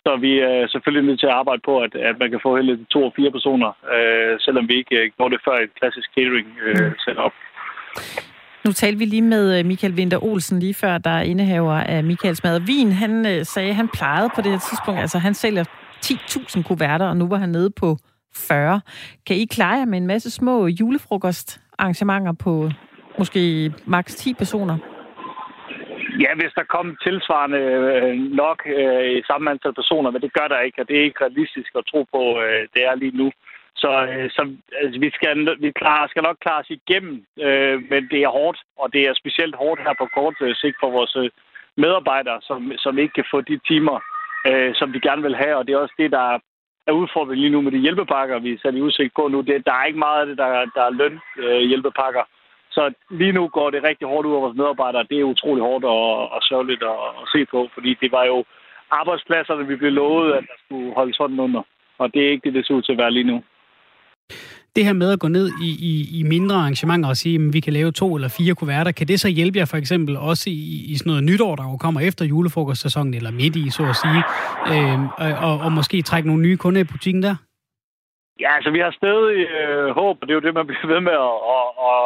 [0.04, 2.86] så vi er selvfølgelig nødt til at arbejde på, at, at man kan få hele
[2.94, 6.48] to og fire personer, øh, selvom vi ikke øh, gjorde det før et klassisk catering
[6.68, 6.96] øh, mm.
[7.06, 7.34] setup.
[8.66, 12.04] Nu talte vi lige med øh, Michael Winter Olsen lige før, der er indehaver af
[12.04, 12.92] Michaels Mad og Vin.
[12.92, 15.64] Han øh, sagde, at han plejede på det her tidspunkt, altså han sælger
[16.06, 17.98] 10.000 kuverter, og nu var han nede på
[18.36, 18.82] 40.
[19.28, 22.70] Kan I klare jer med en masse små julefrokostarrangementer på
[23.20, 24.78] måske maks 10 personer?
[26.24, 30.48] Ja, hvis der kom tilsvarende øh, nok øh, i samme antal personer, men det gør
[30.48, 33.32] der ikke, og det er ikke realistisk at tro på, øh, det er lige nu.
[33.76, 34.42] Så, øh, så
[34.82, 38.60] altså, vi, skal, vi klar, skal nok klare os igennem, øh, men det er hårdt,
[38.78, 41.30] og det er specielt hårdt her på kort øh, sigt for vores øh,
[41.78, 43.98] medarbejdere, som, som ikke kan få de timer,
[44.48, 46.40] øh, som de gerne vil have, og det er også det, der
[46.88, 49.42] er udfordringen lige nu med de hjælpepakker, vi sætter i udsigt på nu.
[49.42, 52.24] Det, der er ikke meget af det, der, der er løn øh, hjælpepakker.
[52.72, 55.08] Så lige nu går det rigtig hårdt ud over vores medarbejdere.
[55.10, 58.38] Det er utrolig hårdt og, og sørgeligt at, at se på, fordi det var jo
[58.92, 61.64] arbejdspladserne, vi blev lovet, at der skulle holdes hånden under.
[61.98, 63.44] Og det er ikke det, det ser ud til at være lige nu.
[64.76, 67.60] Det her med at gå ned i, i, i mindre arrangementer og sige, at vi
[67.60, 70.62] kan lave to eller fire kuverter, kan det så hjælpe jer for eksempel også i,
[70.92, 74.22] i sådan noget nytår, der jo kommer efter julefrokostsæsonen, eller midt i, så at sige,
[74.74, 75.00] øh,
[75.48, 77.36] og, og måske trække nogle nye kunder i butikken der?
[78.40, 81.02] Ja, altså vi har stadig øh, håb, og det er jo det, man bliver ved
[81.10, 82.04] med at, at, at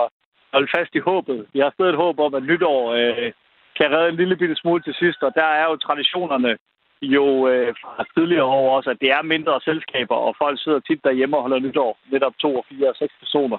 [0.53, 1.47] holde fast i håbet.
[1.53, 3.31] Vi har stadig et håb om, at nytår øh,
[3.77, 6.57] kan redde en lille bitte smule til sidst, og der er jo traditionerne
[7.01, 11.03] jo øh, fra tidligere år også, at det er mindre selskaber, og folk sidder tit
[11.03, 13.57] derhjemme og holder nytår, netop to, fire og seks personer.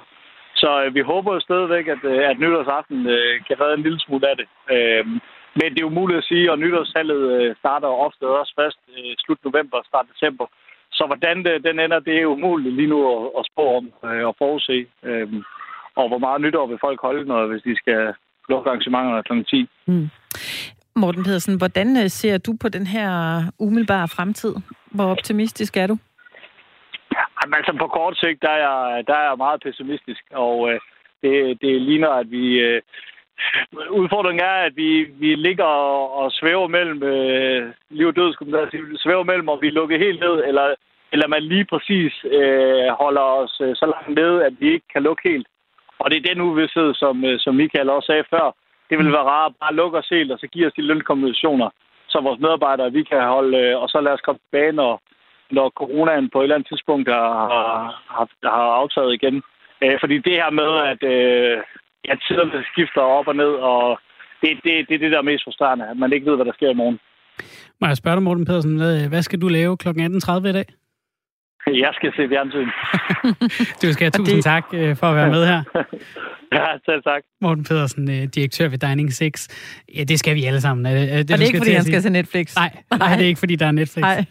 [0.54, 4.00] Så øh, vi håber jo stadigvæk, at, øh, at nytårsaften øh, kan redde en lille
[4.00, 4.48] smule af det.
[4.74, 5.06] Øh,
[5.58, 9.14] men det er jo muligt at sige, at nytårshallet øh, starter ofte også først øh,
[9.18, 10.46] slut november, start december.
[10.92, 14.26] Så hvordan det, den ender, det er umuligt lige nu at, at spå om øh,
[14.26, 14.86] og forudse.
[15.02, 15.28] Øh,
[15.96, 18.14] og hvor meget nytår vil folk holde, når, hvis de skal
[18.48, 19.42] lukke arrangementerne kl.
[19.42, 19.68] 10.
[19.86, 20.08] Mm.
[20.96, 23.08] Morten Pedersen, hvordan øh, ser du på den her
[23.58, 24.54] umiddelbare fremtid?
[24.90, 25.96] Hvor optimistisk er du?
[27.38, 30.80] Jamen, altså på kort sigt, der er jeg, der er jeg meget pessimistisk, og øh,
[31.22, 32.44] det, det ligner, at vi...
[32.58, 32.82] Øh,
[33.90, 35.64] udfordringen er, at vi, vi ligger
[36.20, 39.98] og, svæver mellem øh, liv og død, skulle man sige, svæver mellem, om vi lukker
[39.98, 40.74] helt ned, eller,
[41.12, 45.02] eller man lige præcis øh, holder os øh, så langt nede, at vi ikke kan
[45.02, 45.46] lukke helt.
[45.98, 48.46] Og det er den uvidshed, som, øh, som Michael også sagde før.
[48.90, 51.68] Det vil være rart at bare lukke os helt, og så give os de lønkompensationer,
[52.08, 54.92] så vores medarbejdere, vi kan holde, øh, og så lad os komme tilbage, når,
[55.50, 57.30] når coronaen på et eller andet tidspunkt har,
[58.16, 59.42] har, har aftaget igen.
[59.82, 61.56] Øh, fordi det her med, at øh,
[62.08, 63.98] ja, tiderne skifter op og ned, og
[64.42, 66.58] det, det, det er det, der er mest frustrerende, at man ikke ved, hvad der
[66.58, 66.98] sker i morgen.
[67.80, 68.76] Må jeg spørge dig, Morten Pedersen,
[69.08, 69.88] hvad skal du lave kl.
[69.88, 70.66] 18.30 i dag?
[71.84, 72.68] Jeg skal se fjernsyn.
[73.82, 74.44] du skal have tusind det...
[74.44, 75.62] tak øh, for at være med her.
[76.52, 77.22] Ja, selv tak.
[77.40, 79.48] Morten Pedersen, øh, direktør ved Dining 6.
[79.94, 80.84] Ja, det skal vi alle sammen.
[80.84, 82.54] Det, det, er det ikke, fordi han skal se Netflix?
[82.56, 84.00] Nej, nej, det er ikke, fordi der er Netflix.
[84.00, 84.24] Nej.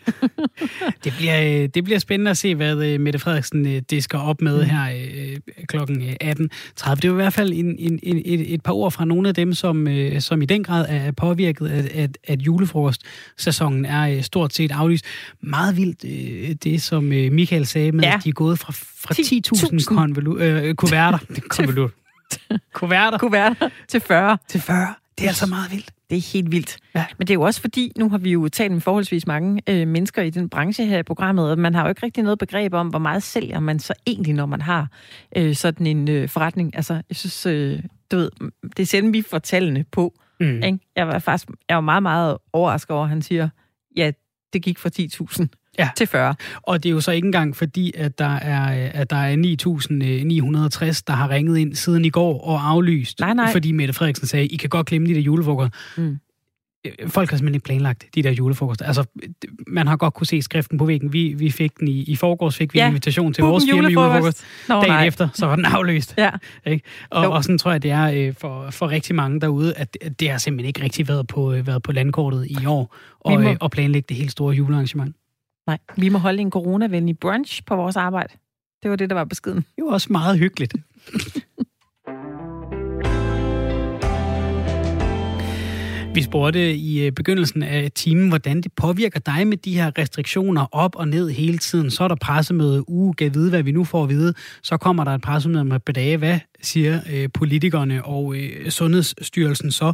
[1.03, 4.57] det, bliver, øh, det bliver spændende at se, hvad Mette Frederiksen det skal op med
[4.57, 4.69] mm.
[4.69, 6.95] her klokken 18.30.
[6.95, 9.35] Det er i hvert fald en, en, en, et, et par ord fra nogle af
[9.35, 9.87] dem, som,
[10.19, 15.05] som i den grad er påvirket, at, at, at julefrostsæsonen er stort set aflyst.
[15.41, 18.15] Meget vildt det, som Michael sagde med, ja.
[18.15, 21.17] at de er gået fra, fra 10.000 konvolut, øh, kuverter.
[21.57, 21.91] konvolut.
[22.73, 23.17] Kuverter.
[23.17, 24.37] Kuverter til 40.
[24.47, 24.93] Til 40.
[25.17, 25.91] Det er altså meget vildt.
[26.09, 26.77] Det er helt vildt.
[26.95, 27.05] Ja.
[27.17, 29.87] Men det er jo også fordi, nu har vi jo talt med forholdsvis mange øh,
[29.87, 32.73] mennesker i den branche her i programmet, og man har jo ikke rigtig noget begreb
[32.73, 34.87] om, hvor meget sælger man så egentlig, når man har
[35.37, 36.75] øh, sådan en øh, forretning.
[36.75, 37.79] Altså, jeg synes, øh,
[38.11, 38.29] du ved,
[38.77, 40.13] det er sjældent, vi får tallene på.
[40.39, 40.63] Mm.
[40.63, 40.79] Ikke?
[40.95, 43.49] Jeg var faktisk jeg var meget, meget overrasket over, at han siger,
[43.97, 44.11] ja,
[44.53, 45.89] det gik fra 10.000 Ja.
[45.97, 46.35] til 40.
[46.61, 51.01] Og det er jo så ikke engang fordi, at der er, at der er 9.960,
[51.07, 53.19] der har ringet ind siden i går og aflyst.
[53.19, 53.51] Nej, nej.
[53.51, 55.77] Fordi Mette Frederiksen sagde, I kan godt glemme de der julefrokoster.
[55.97, 56.17] Mm.
[56.85, 58.85] Øh, Folk har simpelthen ikke planlagt de der julefrokoster.
[58.85, 59.05] Altså,
[59.67, 61.13] man har godt kunne se skriften på væggen.
[61.13, 62.85] Vi, vi fik den i, i forgårs, fik vi Ja.
[62.85, 64.13] en invitation til Book vores firma julefrokost.
[64.13, 64.43] julefrokost.
[64.69, 65.07] Nå, Dagen nej.
[65.07, 66.13] efter, så var den aflyst.
[66.17, 66.29] Ja.
[66.67, 66.85] Ikke?
[67.09, 67.31] Og, Jo.
[67.31, 70.29] og sådan tror jeg, det er øh, for, for rigtig mange derude, at at det
[70.31, 73.55] har simpelthen ikke rigtig været på, øh, været på landkortet i år, og, må- øh,
[73.59, 75.15] og planlægge det helt store julearrangement.
[75.67, 78.33] Nej, vi må holde en coronavenlig brunch på vores arbejde.
[78.83, 79.65] Det var det, der var beskeden.
[79.75, 80.73] Det var også meget hyggeligt.
[86.15, 90.65] Vi spurgte i øh, begyndelsen af timen, hvordan det påvirker dig med de her restriktioner
[90.71, 91.91] op og ned hele tiden.
[91.91, 94.33] Så er der pressemøde, uge, gav vide, hvad vi nu får at vide.
[94.63, 96.17] Så kommer der et pressemøde om et par dage.
[96.17, 99.93] Hvad siger øh, politikerne og øh, Sundhedsstyrelsen så?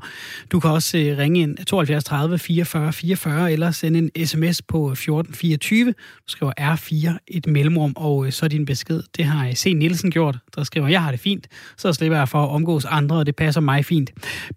[0.51, 4.77] Du kan også øh, ringe ind 72 30 44 44 eller sende en sms på
[4.91, 5.85] 1424.
[5.91, 9.03] Du skriver R4 et mellemrum, og øh, så din besked.
[9.17, 9.73] Det har øh, C.
[9.75, 13.15] Nielsen gjort, der skriver, jeg har det fint, så slipper jeg for at omgås andre,
[13.15, 14.09] og det passer mig fint.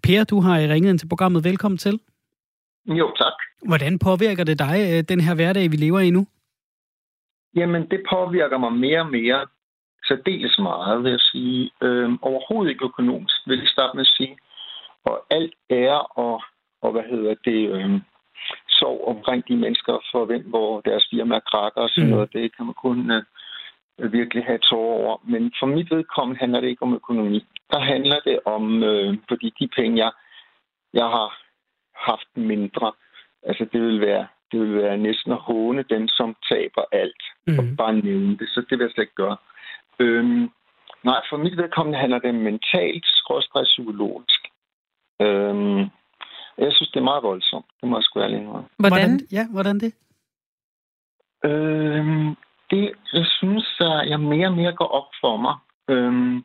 [0.03, 1.43] Per, du har øh, ringet ind til programmet.
[1.43, 1.99] Velkommen til.
[2.85, 3.33] Jo, tak.
[3.67, 6.27] Hvordan påvirker det dig, øh, den her hverdag, vi lever i nu?
[7.55, 9.47] Jamen, det påvirker mig mere og mere,
[10.07, 11.71] særdeles meget, vil jeg sige.
[11.81, 14.37] Øhm, overhovedet ikke økonomisk, vil jeg starte med at sige.
[15.05, 16.43] Og alt ære og,
[16.81, 18.01] og hvad hedder det, øhm,
[18.69, 22.15] sorg omkring de mennesker, for hvem hvor deres firma krakker og sådan Mm.
[22.15, 23.23] noget, det kan man kun øh,
[24.13, 25.17] virkelig have tårer over.
[25.23, 27.45] Men for mit vedkommende handler det ikke om økonomi.
[27.71, 30.11] Der handler det om, øh, fordi de penge, jeg,
[30.93, 31.39] jeg har
[31.95, 32.91] haft mindre,
[33.43, 37.23] altså det vil være det vil være næsten at håne dem, som taber alt.
[37.47, 37.59] Mm.
[37.59, 39.37] Og bare nævne det, så det vil jeg slet ikke gøre.
[39.99, 40.49] Øhm,
[41.03, 44.41] nej, for mit vedkommende handler det mentalt, skråstrej psykologisk.
[45.21, 45.79] Øhm,
[46.57, 47.65] jeg synes, det er meget voldsomt.
[47.81, 48.69] Det må jeg sgu ærlig indrømme.
[48.79, 49.19] Hvordan?
[49.31, 49.93] Ja, hvordan det?
[51.45, 52.35] Øhm,
[52.71, 55.55] det, jeg synes, at jeg mere og mere går op for mig.
[55.89, 56.43] Øhm,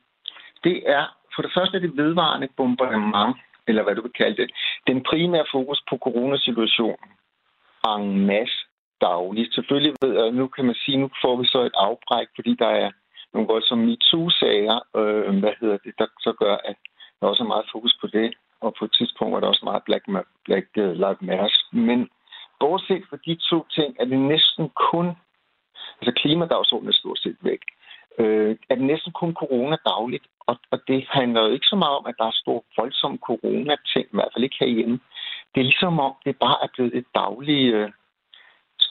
[0.64, 3.36] det er, for det første er det vedvarende bombardement,
[3.68, 4.50] eller hvad du vil kalde det.
[4.86, 7.08] Den primære fokus på coronasituationen
[7.96, 8.58] en masse
[9.00, 9.54] dagligt.
[9.54, 12.68] Selvfølgelig ved jeg, nu kan man sige, nu får vi så et afbræk, fordi der
[12.68, 12.90] er
[13.32, 16.76] nogle voldsomme MeToo-sager, øh, hvad hedder det, der så gør, at
[17.20, 19.82] der også er meget fokus på det, og på et tidspunkt var der også meget
[19.84, 20.04] Black,
[20.44, 21.48] Black uh, Lives Matter.
[21.72, 22.08] Men
[22.60, 25.06] bortset fra de to ting, er det næsten kun,
[26.00, 27.62] altså klimadagsordenen er stort set væk,
[28.18, 31.96] øh, er det næsten kun corona dagligt, og, og det handler jo ikke så meget
[31.96, 35.00] om, at der er stor voldsomme corona-ting, i hvert fald ikke herhjemme.
[35.54, 37.90] Det er ligesom om, det bare er blevet et dagligt øh,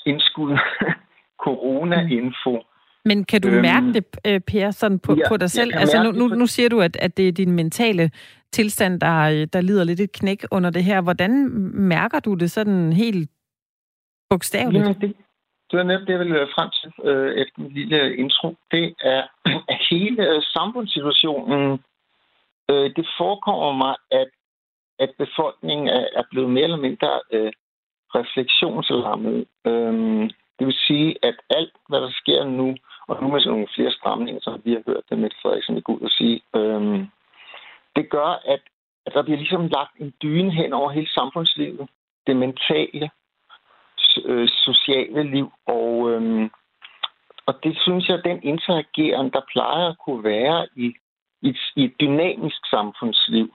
[0.06, 0.58] indskud
[1.46, 2.64] corona-info.
[3.08, 5.72] Men kan du Øhm, mærke det, øh, Per, sådan på, ja, på dig selv?
[5.76, 8.12] Altså nu, nu, nu siger du, at, at det er din mentale
[8.52, 11.02] tilstand, der, der lider lidt et knæk under det her.
[11.02, 11.32] Hvordan
[11.94, 13.30] mærker du det sådan helt
[14.30, 14.84] bogstaveligt?
[14.84, 15.16] Jamen, det,
[15.72, 18.56] det var netop det, jeg ville frem til øh, efter min lille intro.
[18.72, 19.24] Det er,
[19.74, 21.80] at hele øh, samfundssituationen,
[22.72, 24.30] øh, det forekommer mig, at,
[25.00, 27.52] at befolkningen er, er blevet mere eller mindre øh,
[28.16, 29.46] refleksionslammet.
[29.68, 29.94] Øh,
[30.60, 32.76] det vil sige, at alt, hvad der sker nu,
[33.08, 35.84] og nu med sådan nogle flere stramninger, som vi har hørt det med Frederiksen vil
[35.84, 37.08] gå ud og sige, øhm,
[37.96, 38.62] det gør, at,
[39.06, 41.90] at der bliver ligesom lagt en dyne hen over hele samfundslivet.
[42.28, 43.10] Det mentale,
[44.26, 45.52] øh, sociale liv.
[45.66, 46.50] Og, øhm,
[47.46, 50.94] og det synes jeg, den interageren, der plejer at kunne være i,
[51.42, 53.54] i, et- i et dynamisk samfundsliv,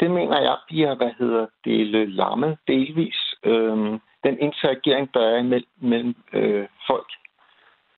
[0.00, 3.34] det mener jeg bliver, hvad hedder det, lammet delvis.
[3.44, 7.06] Øhm, den interagering, der er mellem, mellem øh, folk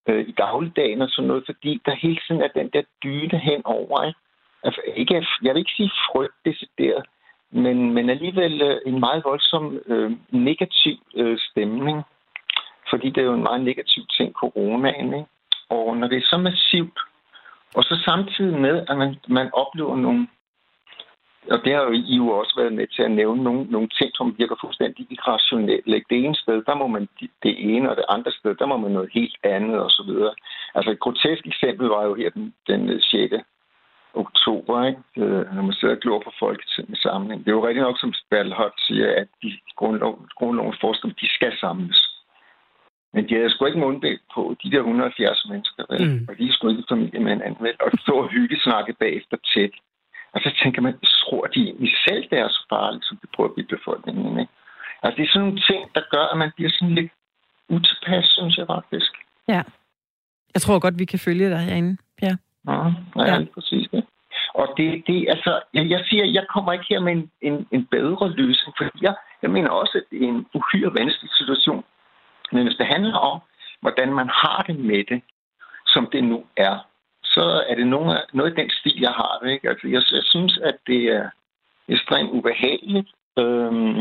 [0.08, 4.04] øh, i dagligdagen og sådan noget, fordi der hele tiden er den der dyne henover.
[4.04, 4.18] Ikke?
[4.64, 7.04] Altså, ikke, jeg vil ikke sige frygt decideret,
[7.50, 12.02] men, men alligevel øh, en meget voldsom øh, negativ øh, stemning.
[12.90, 15.14] Fordi det er jo en meget negativ ting, coronaen.
[15.14, 15.26] Ikke?
[15.68, 16.98] Og når det er så massivt,
[17.74, 20.28] og så samtidig med, at man, man oplever nogle,
[21.48, 24.10] og det har jo I jo også været med til at nævne nogle, nogle ting,
[24.14, 26.04] som virker fuldstændig irrationelle.
[26.10, 27.08] Det ene sted, der må man
[27.42, 30.34] det ene, og det andre sted, der må man noget helt andet, og så videre.
[30.74, 33.34] Altså et grotesk eksempel var jo her den, den 6
[34.14, 35.00] oktober, ikke?
[35.16, 37.44] Øh, når man sidder og glor på Folketinget samling.
[37.44, 41.52] Det er jo rigtig nok, som Bertel siger, at de grundlov, grundlovens forskere, de skal
[41.60, 42.00] samles.
[43.14, 46.02] Men de havde sgu ikke mundbind på, de der 170 mennesker, vel?
[46.10, 46.26] Mm.
[46.28, 47.76] Og de sgu ikke familie med hinanden, vel?
[47.80, 49.74] Og og hygge snakke bagefter tæt.
[50.32, 50.94] Og så tænker man,
[51.30, 54.40] tror de egentlig selv, det er så farligt, som de prøver at blive befolkningen.
[54.40, 54.52] Ikke?
[55.02, 57.12] Altså, det er sådan nogle ting, der gør, at man bliver sådan lidt
[57.68, 59.12] utilpas, synes jeg faktisk.
[59.48, 59.62] Ja.
[60.54, 62.34] Jeg tror godt, vi kan følge dig herinde, Ja.
[62.68, 62.78] Ja,
[63.16, 63.44] ja, ja.
[63.54, 63.88] præcis.
[63.92, 64.00] Ja.
[64.54, 67.86] Og det, det altså, jeg, jeg siger, jeg kommer ikke her med en, en, en
[67.86, 71.84] bedre løsning, for jeg, jeg mener også, at det er en uhyre vanskelig situation.
[72.52, 73.40] Men hvis det handler om,
[73.80, 75.22] hvordan man har det med det,
[75.86, 76.78] som det nu er,
[77.34, 79.46] så er det nogle, af, noget af den stil, jeg har.
[79.46, 79.68] Ikke?
[79.68, 81.30] Altså, jeg, jeg synes, at det er
[81.88, 83.08] ekstremt ubehageligt.
[83.38, 83.98] Øhm,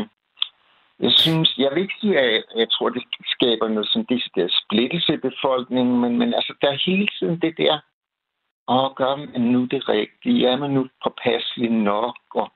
[1.00, 4.48] jeg synes, jeg vil ikke sige, at jeg tror, det skaber noget sådan det der
[4.62, 7.78] splittelse i befolkningen, men, men altså, der er hele tiden det der,
[8.66, 10.46] og gør man nu det rigtige?
[10.48, 12.16] Er man nu påpasselig nok?
[12.34, 12.48] Og,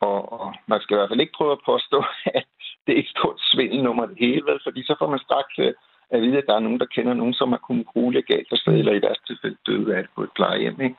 [0.00, 2.04] og, og man skal i hvert fald ikke prøve at påstå,
[2.38, 2.46] at
[2.86, 4.60] det er et stort svindelnummer det hele, vel?
[4.62, 5.74] fordi så får man straks øh,
[6.10, 8.70] at vide, at der er nogen, der kender nogen, som har kunnet bruge legalt for
[8.70, 10.80] eller i værste tilfælde døde af det på et plejehjem.
[10.80, 10.96] Ikke?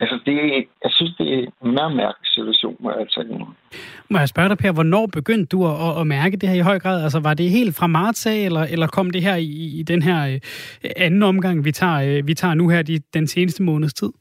[0.00, 0.34] Altså, det,
[0.84, 3.46] jeg synes, det er en meget mærkelig situation, må jeg tage
[4.10, 6.78] Må jeg spørge dig, Per, hvornår begyndte du at, at mærke det her i høj
[6.78, 7.02] grad?
[7.02, 10.02] Altså, var det helt fra marts af, eller, eller kom det her i, i den
[10.02, 10.40] her øh,
[10.96, 14.12] anden omgang, vi tager, øh, vi tager nu her de, den seneste måneds tid?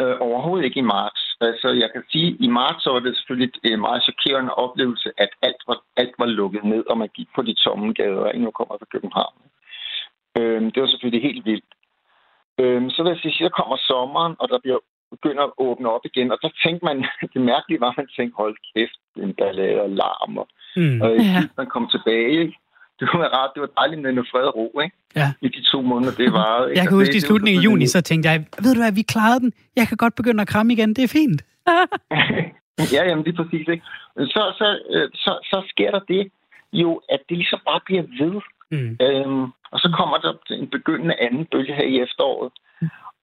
[0.00, 1.21] Øh, overhovedet ikke i marts.
[1.50, 5.30] Altså, jeg kan sige, at i marts var det selvfølgelig en meget chokerende oplevelse, at
[5.42, 8.50] alt var, alt var lukket ned, og man gik på de tomme gader, og nu
[8.50, 9.38] kommer fra København.
[10.38, 11.70] Øh, det var selvfølgelig helt vildt.
[12.60, 14.78] Øhm, så vil jeg sige, at kommer sommeren, og der bliver
[15.14, 16.28] begynder at åbne op igen.
[16.32, 16.96] Og så tænkte man,
[17.34, 20.32] det mærkelige var, at man tænkte, hold kæft, den ballade og larm.
[20.42, 21.00] Og, mm.
[21.04, 21.40] og ja.
[21.58, 22.42] man kom tilbage,
[23.02, 24.96] det var rart, det var dejligt med noget fred og ro, ikke?
[25.16, 25.28] Ja.
[25.40, 26.66] I de to måneder, det var.
[26.66, 26.78] Ikke?
[26.78, 29.40] Jeg kan huske, i slutningen af juni, så tænkte jeg, ved du hvad, vi klarede
[29.40, 29.52] den.
[29.76, 31.40] Jeg kan godt begynde at kramme igen, det er fint.
[32.94, 33.84] ja, jamen, det er præcis, ikke?
[34.34, 36.22] Så, så, øh, så, så sker der det
[36.72, 38.34] jo, at det ligesom bare bliver ved.
[38.74, 38.96] Mm.
[39.06, 42.52] Øhm, og så kommer der en begyndende anden bølge her i efteråret.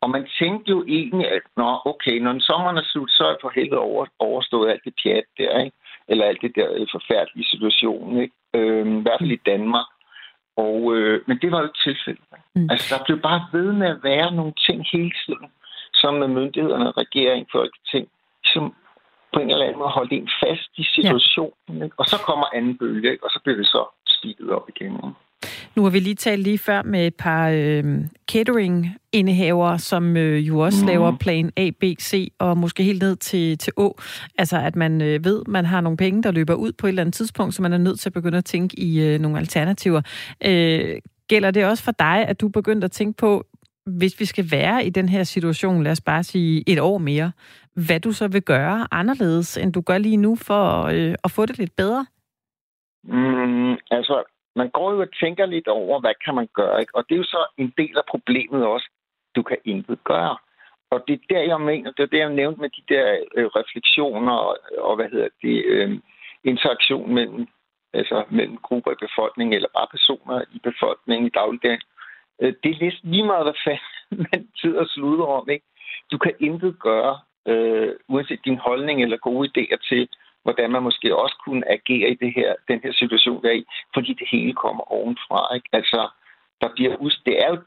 [0.01, 3.51] Og man tænkte jo egentlig, at Nå, okay, når sommeren er slut, så er for
[3.55, 5.77] helvede over, overstået alt det pjat der, ikke?
[6.07, 8.35] eller alt det der øh, forfærdelige situation, ikke?
[8.53, 9.85] Øhm, i hvert fald i Danmark.
[10.57, 12.23] Og, øh, men det var jo ikke tilfældet.
[12.55, 12.67] Mm.
[12.71, 15.47] Altså, der blev bare ved med at være nogle ting hele tiden,
[15.93, 18.07] som med myndighederne, regering, folketing,
[18.45, 18.75] som
[19.33, 21.77] på en eller anden måde holdt en fast i situationen.
[21.77, 21.83] Ja.
[21.83, 21.95] Ikke?
[21.99, 23.23] Og så kommer anden bølge, ikke?
[23.23, 24.93] og så bliver det så stiget op igen.
[24.95, 25.28] Ikke?
[25.75, 27.83] Nu har vi lige talt lige før med et par øh,
[28.31, 30.87] catering-indehavere, som øh, jo også mm.
[30.87, 33.97] laver plan A, B, C og måske helt ned til, til Å.
[34.37, 37.01] Altså at man øh, ved, man har nogle penge, der løber ud på et eller
[37.01, 40.01] andet tidspunkt, så man er nødt til at begynde at tænke i øh, nogle alternativer.
[40.45, 43.45] Øh, gælder det også for dig, at du begyndte at tænke på,
[43.85, 47.31] hvis vi skal være i den her situation, lad os bare sige et år mere,
[47.73, 51.45] hvad du så vil gøre anderledes, end du gør lige nu for øh, at få
[51.45, 52.05] det lidt bedre?
[53.03, 54.23] Mm, altså,
[54.55, 56.95] man går jo og tænker lidt over, hvad kan man gøre, ikke?
[56.95, 58.89] Og det er jo så en del af problemet også.
[59.35, 60.37] Du kan intet gøre.
[60.91, 63.45] Og det er der, jeg mener, det er det, jeg nævnte med de der øh,
[63.45, 65.99] refleksioner og, og, hvad hedder det, øh,
[66.43, 67.47] interaktion mellem,
[67.93, 71.81] altså, mellem grupper i befolkningen, eller bare personer i befolkningen i dagligdagen.
[72.41, 75.65] Øh, det er lidt lige meget, hvad fanden man sidder og slutter om, ikke?
[76.11, 80.09] Du kan intet gøre, øh, uanset din holdning eller gode idéer til,
[80.43, 83.65] hvordan man måske også kunne agere i det her, den her situation, der er i,
[83.93, 85.55] fordi det hele kommer ovenfra.
[85.55, 85.69] Ikke?
[85.73, 86.09] Altså,
[86.61, 86.93] der bliver,
[87.25, 87.57] det er jo,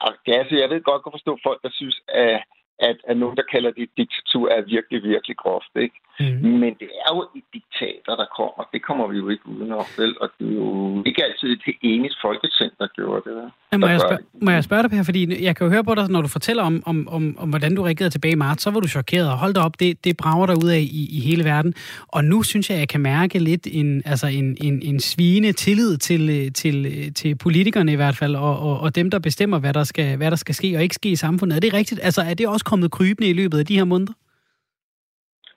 [0.00, 2.42] altså, jeg ved godt, at forstå folk, der synes, at
[2.78, 5.72] at, at nogen, der kalder det diktatur, er virkelig, virkelig groft.
[5.76, 5.96] Ikke?
[6.20, 6.48] Mm.
[6.62, 8.62] Men det er jo et diktator, der kommer.
[8.72, 10.12] Det kommer vi jo ikke uden om, vel?
[10.22, 13.34] Og det er jo ikke altid et enigt folketing, der gjorde det.
[13.36, 15.02] Der ja, må, jeg spørge, må jeg spørge dig, Per?
[15.02, 17.74] Fordi jeg kan jo høre på dig, når du fortæller om, om, om, om hvordan
[17.76, 19.30] du reagerede tilbage i marts, så var du chokeret.
[19.30, 21.74] Og hold da op, det, det brager der ud af i, i hele verden.
[22.08, 25.96] Og nu synes jeg, jeg kan mærke lidt en, altså en, en, en svigende tillid
[25.96, 26.76] til, til,
[27.14, 30.30] til politikerne i hvert fald, og, og, og dem, der bestemmer, hvad der, skal, hvad
[30.30, 31.56] der skal ske og ikke ske i samfundet.
[31.56, 32.00] Er det rigtigt?
[32.02, 34.14] Altså, er det også kommet krybende i løbet af de her måneder?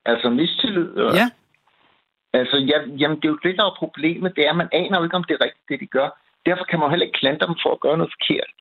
[0.05, 0.87] Altså mistillid?
[0.97, 1.15] Eller?
[1.21, 1.27] Ja.
[2.39, 4.35] Altså, ja, jamen, det er jo det, der er problemet.
[4.35, 6.09] Det er, at man aner jo ikke, om det er rigtigt, det de gør.
[6.45, 8.51] Derfor kan man heller ikke klandre dem for at gøre noget forkert.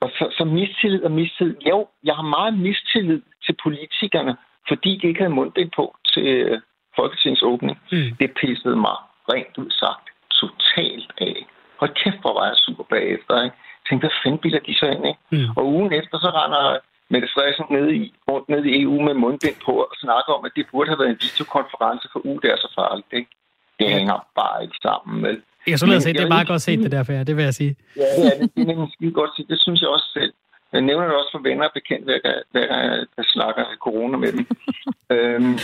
[0.00, 1.56] Og så, så mistillid og mistillid.
[1.70, 4.36] Jo, jeg har meget mistillid til politikerne,
[4.68, 6.60] fordi de ikke havde mundbind på til øh,
[6.96, 7.76] Folketingets åbning.
[7.92, 8.10] Mm.
[8.20, 8.96] Det pissede mig
[9.32, 10.06] rent ud sagt
[10.40, 11.36] totalt af.
[11.80, 13.34] Hold kæft, hvor var jeg super bagefter.
[13.46, 13.56] Ikke?
[13.78, 15.04] Jeg tænkte, hvad fanden bilder de så ind?
[15.06, 15.20] Ikke?
[15.32, 15.56] Mm.
[15.56, 16.78] Og ugen efter, så render
[17.12, 20.52] Mette Frederiksen nede i, rundt nede i EU med mundbind på og snakker om, at
[20.56, 23.10] det burde have været en videokonference for uge, det er så farligt.
[23.18, 23.30] Ikke?
[23.78, 25.16] Det hænger bare ikke sammen.
[25.26, 25.36] Vel?
[25.66, 27.76] Jeg så set, det er meget godt set det der, det vil jeg sige.
[27.96, 29.46] Ja, det er, det, det er nemlig skide godt set.
[29.48, 30.32] Det synes jeg også selv.
[30.72, 32.04] Jeg nævner det også for venner og bekendt,
[32.52, 34.46] hver gang jeg, jeg snakker corona med dem.
[35.14, 35.58] øhm,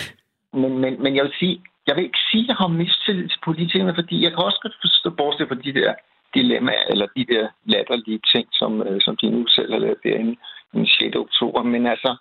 [0.61, 1.57] men, men, men jeg vil sige,
[1.87, 4.77] jeg vil ikke sige, at jeg har mistillid til politikerne, fordi jeg kan også godt
[4.85, 5.95] forstå, bortset fra de der
[6.35, 10.37] dilemmaer, eller de der latterlige ting, som, øh, som de nu selv har lavet derinde
[10.72, 11.16] den 6.
[11.16, 11.62] oktober.
[11.62, 12.16] Men altså,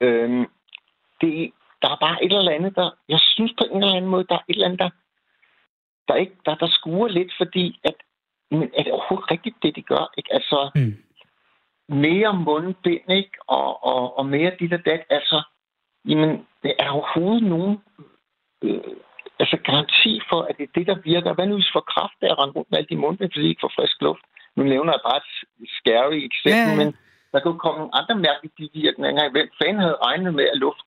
[0.00, 0.46] øh,
[1.20, 2.90] det, der er bare et eller andet, der...
[3.08, 4.90] Jeg synes på en eller anden måde, der er et eller andet, der,
[6.08, 7.94] der, ikke, der, der skuer lidt, fordi at,
[8.50, 10.12] men er det overhovedet rigtigt, det de gør?
[10.16, 10.34] Ikke?
[10.34, 10.96] Altså, Mm.
[11.88, 13.30] mere mundbind, ikke?
[13.46, 15.02] Og, og, og mere dit og dat.
[15.10, 15.42] Altså,
[16.08, 17.78] jamen, det er overhovedet nogen
[18.62, 18.80] øh,
[19.38, 21.34] altså garanti for, at det er det, der virker.
[21.34, 23.48] Hvad nu hvis for kraft er at rende rundt med alle de mundbind, fordi de
[23.48, 24.24] ikke får frisk luft?
[24.56, 26.84] Nu nævner jeg bare et skærve eksempel, ja.
[26.84, 26.96] men
[27.36, 29.34] der kunne komme nogle andre mærkelige bivirkninger.
[29.34, 30.84] Hvem fanden havde regnet med, at luft,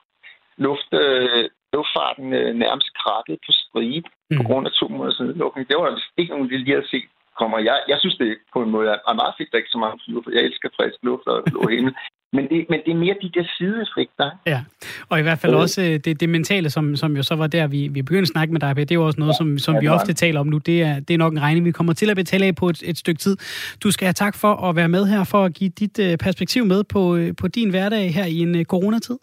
[0.65, 4.37] luft, øh, luftfarten øh, nærmest krakkede på stribe mm.
[4.37, 5.63] på grund af to måneders nedlukning?
[5.67, 7.09] Det var der ikke nogen, vi lige havde set
[7.39, 7.57] kommer.
[7.69, 9.99] Jeg, jeg synes, det på en måde er meget fedt, at der ikke så mange
[10.03, 11.93] flyver, for jeg elsker frisk luft og blå himmel.
[12.33, 14.29] Men det, men det er mere de der sideeffekter.
[14.45, 14.63] Ja,
[15.09, 15.59] og i hvert fald Øh.
[15.59, 18.27] også øh, det, det mentale, som, som jo så var der, vi, vi begyndte at
[18.27, 20.47] snakke med dig, det er jo også noget, som, som Ja, vi ofte taler om
[20.47, 20.57] nu.
[20.57, 22.83] Det er, det er nok en regning, vi kommer til at betale af på et,
[22.85, 23.37] et stykke tid.
[23.83, 26.65] Du skal have tak for at være med her, for at give dit øh, perspektiv
[26.65, 29.17] med på, øh, på din hverdag her i en øh, coronatid.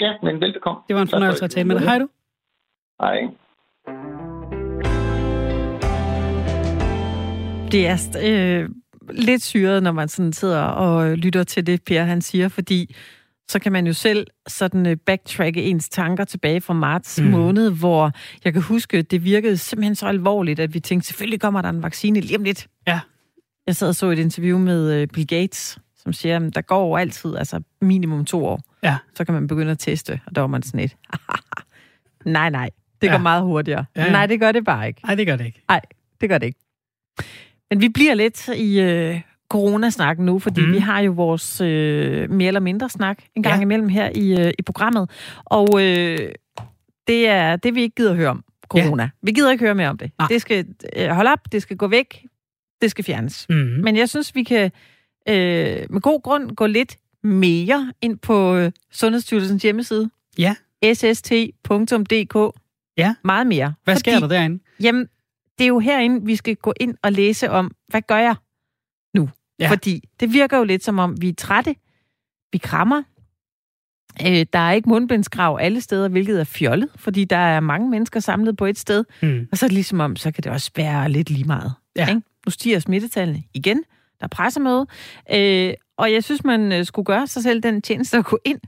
[0.00, 0.80] Ja, men velbekomme.
[0.88, 1.84] Det var en fornøjelse at tale med dig.
[1.84, 2.08] Hej du.
[3.00, 3.18] Hej.
[7.72, 8.68] Det er øh,
[9.10, 12.94] lidt syret, når man sådan sidder og lytter til det, Per han siger, fordi
[13.50, 17.26] så kan man jo selv sådan øh, backtracke ens tanker tilbage fra marts Mm.
[17.26, 18.12] måned, hvor
[18.44, 21.82] jeg kan huske, det virkede simpelthen så alvorligt, at vi tænkte, selvfølgelig kommer der en
[21.82, 22.66] vaccine lige om lidt.
[22.86, 23.00] Ja.
[23.66, 26.98] Jeg sad og så et interview med øh, Bill Gates, som siger, at der går
[26.98, 30.48] altid altså minimum to år, Ja, så kan man begynde at teste, og der var
[30.48, 30.96] man sådan et,
[32.24, 32.70] nej, nej,
[33.02, 33.12] det Ja.
[33.12, 33.84] går meget hurtigere.
[33.96, 34.10] Ja, ja.
[34.12, 35.00] Nej, det gør det bare ikke.
[35.04, 35.62] nej, det gør det ikke.
[35.68, 35.80] Nej,
[36.20, 36.58] det gør det ikke.
[37.70, 40.72] Men vi bliver lidt i øh, coronasnakken nu, fordi Mm.
[40.72, 43.62] vi har jo vores øh, mere eller mindre snak en gang Ja.
[43.62, 45.10] imellem her i, øh, i programmet.
[45.44, 46.18] Og øh,
[47.06, 49.02] det er det, vi ikke gider høre om, corona.
[49.02, 49.08] Ja.
[49.22, 50.10] Vi gider ikke høre mere om det.
[50.18, 50.28] Nej.
[50.28, 52.24] Det skal øh, holde op, det skal gå væk,
[52.82, 53.46] det skal fjernes.
[53.48, 53.56] Mm.
[53.56, 54.70] Men jeg synes, vi kan
[55.28, 60.10] øh, med god grund gå lidt mere ind på øh, Sundhedsstyrelsens hjemmeside.
[60.38, 60.54] Ja.
[60.94, 62.60] sst.dk.
[62.96, 63.14] Ja.
[63.24, 63.74] Meget mere.
[63.84, 64.62] Hvad sker Fordi- der derinde?
[64.82, 65.08] Jamen,
[65.58, 68.34] det er jo herinde, vi skal gå ind og læse om, hvad gør jeg
[69.14, 69.30] nu?
[69.58, 69.70] Ja.
[69.70, 71.74] Fordi det virker jo lidt som om, vi er trætte,
[72.52, 73.02] vi krammer.
[74.26, 78.20] Øh, der er ikke mundbindskrav alle steder, hvilket er fjollet, fordi der er mange mennesker
[78.20, 79.04] samlet på et sted.
[79.22, 79.48] Mm.
[79.52, 81.72] Og så er det ligesom om, så kan det også være lidt lige meget.
[81.96, 82.08] Ja.
[82.08, 82.22] Ikke?
[82.46, 83.76] Nu stiger smittetallene igen.
[84.20, 84.86] Der er pressemøde.
[85.32, 88.60] Øh, og jeg synes, man øh, skulle gøre sig selv den tjeneste at gå ind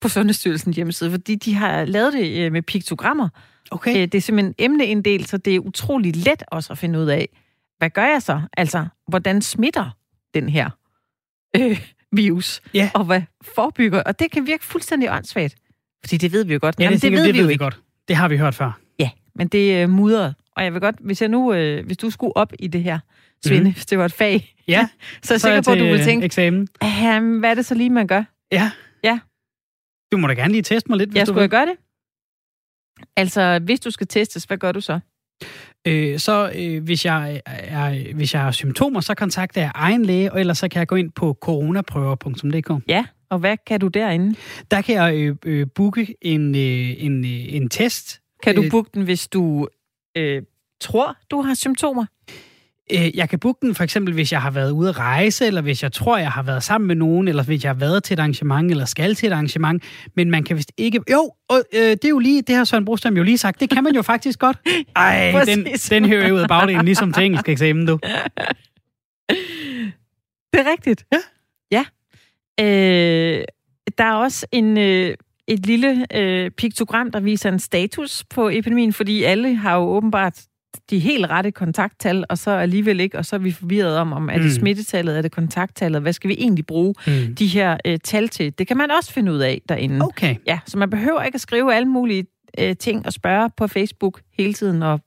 [0.00, 3.28] på Sundhedsstyrelsens hjemmeside, fordi de har lavet det øh, med piktogrammer.
[3.72, 3.90] Okay.
[3.96, 7.28] Øh, det er simpelthen emneinddelt, så det er utrolig let også at finde ud af,
[7.78, 8.40] hvad gør jeg så?
[8.56, 9.90] Altså, hvordan smitter
[10.34, 10.70] den her
[11.56, 11.80] øh,
[12.12, 12.60] virus?
[12.74, 12.90] Ja.
[12.94, 13.22] Og hvad
[13.54, 14.02] forebygger?
[14.02, 15.54] Og det kan virke fuldstændig åndssvagt.
[16.04, 16.74] Fordi det ved vi jo godt.
[16.78, 17.80] Ja, Jamen, det, det, ved det vi ved vi godt.
[18.08, 18.78] Det har vi hørt før.
[18.98, 20.34] Ja, men det er mudret.
[20.56, 22.98] Og jeg vil godt, hvis jeg nu, øh, hvis du skulle op i det her,
[23.46, 23.72] Svende, mm.
[23.72, 24.88] hvis det var et fag, Ja,
[25.22, 26.68] så er jeg så er sikker på, at du vil øh, tænke, eksamen.
[26.80, 28.22] "Ahem, hvad er det så lige, man gør?
[28.52, 28.70] Ja.
[29.04, 29.18] Ja.
[30.12, 31.42] Du må da gerne lige teste mig lidt, hvis Jeg du skulle vil.
[31.42, 31.76] jeg gøre det?
[33.16, 35.00] Altså, hvis du skal testes, hvad gør du så?
[35.86, 40.32] Øh, så øh, hvis, jeg er, hvis jeg har symptomer, så kontakter jeg egen læge,
[40.32, 42.84] og ellers så kan jeg gå ind på coronaprøver.dk.
[42.88, 44.34] Ja, og hvad kan du derinde?
[44.70, 48.20] Der kan jeg øh, øh, booke en, øh, en, øh, en test.
[48.42, 49.68] Kan du Øh, booke den, hvis du
[50.16, 50.42] øh,
[50.80, 52.06] tror, du har symptomer?
[52.92, 55.60] Øh, jeg kan booke den for eksempel, hvis jeg har været ude at rejse, eller
[55.60, 58.14] hvis jeg tror, jeg har været sammen med nogen, eller hvis jeg har været til
[58.14, 59.82] et arrangement, eller skal til et arrangement.
[60.16, 61.00] Men man kan vist ikke...
[61.12, 62.42] Jo, og, øh, det er jo lige...
[62.42, 63.60] Det har Søren Brostrøm jo lige sagt.
[63.60, 64.58] Det kan man jo faktisk godt.
[64.96, 67.98] Ej, den, den hører jeg ud af bagdelen, ligesom til engelsk eksamen, du.
[70.52, 71.04] Det er rigtigt.
[71.12, 71.18] Ja.
[71.70, 71.84] Ja.
[72.60, 73.44] Øh,
[73.98, 75.14] der er også en, øh,
[75.46, 80.40] et lille øh, piktogram, der viser en status på epidemien, fordi alle har jo åbenbart
[80.90, 84.28] de helt rette kontakttal, og så alligevel ikke, og så er vi forvirret om, om
[84.28, 84.50] er det Mm.
[84.50, 87.34] smittetallet, er det kontakttallet, hvad skal vi egentlig bruge Mm.
[87.34, 88.58] de her øh, tal til?
[88.58, 90.04] Det kan man også finde ud af derinde.
[90.04, 90.36] Okay.
[90.46, 92.26] Ja, så man behøver ikke at skrive alle mulige
[92.58, 95.00] øh, ting og spørge på Facebook hele tiden, og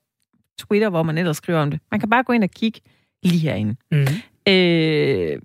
[0.59, 1.79] Twitter, hvor man ellers skriver om det.
[1.91, 2.79] Man kan bare gå ind og kigge
[3.23, 3.75] lige herinde.
[3.91, 4.07] Mm.
[4.53, 5.39] Øh,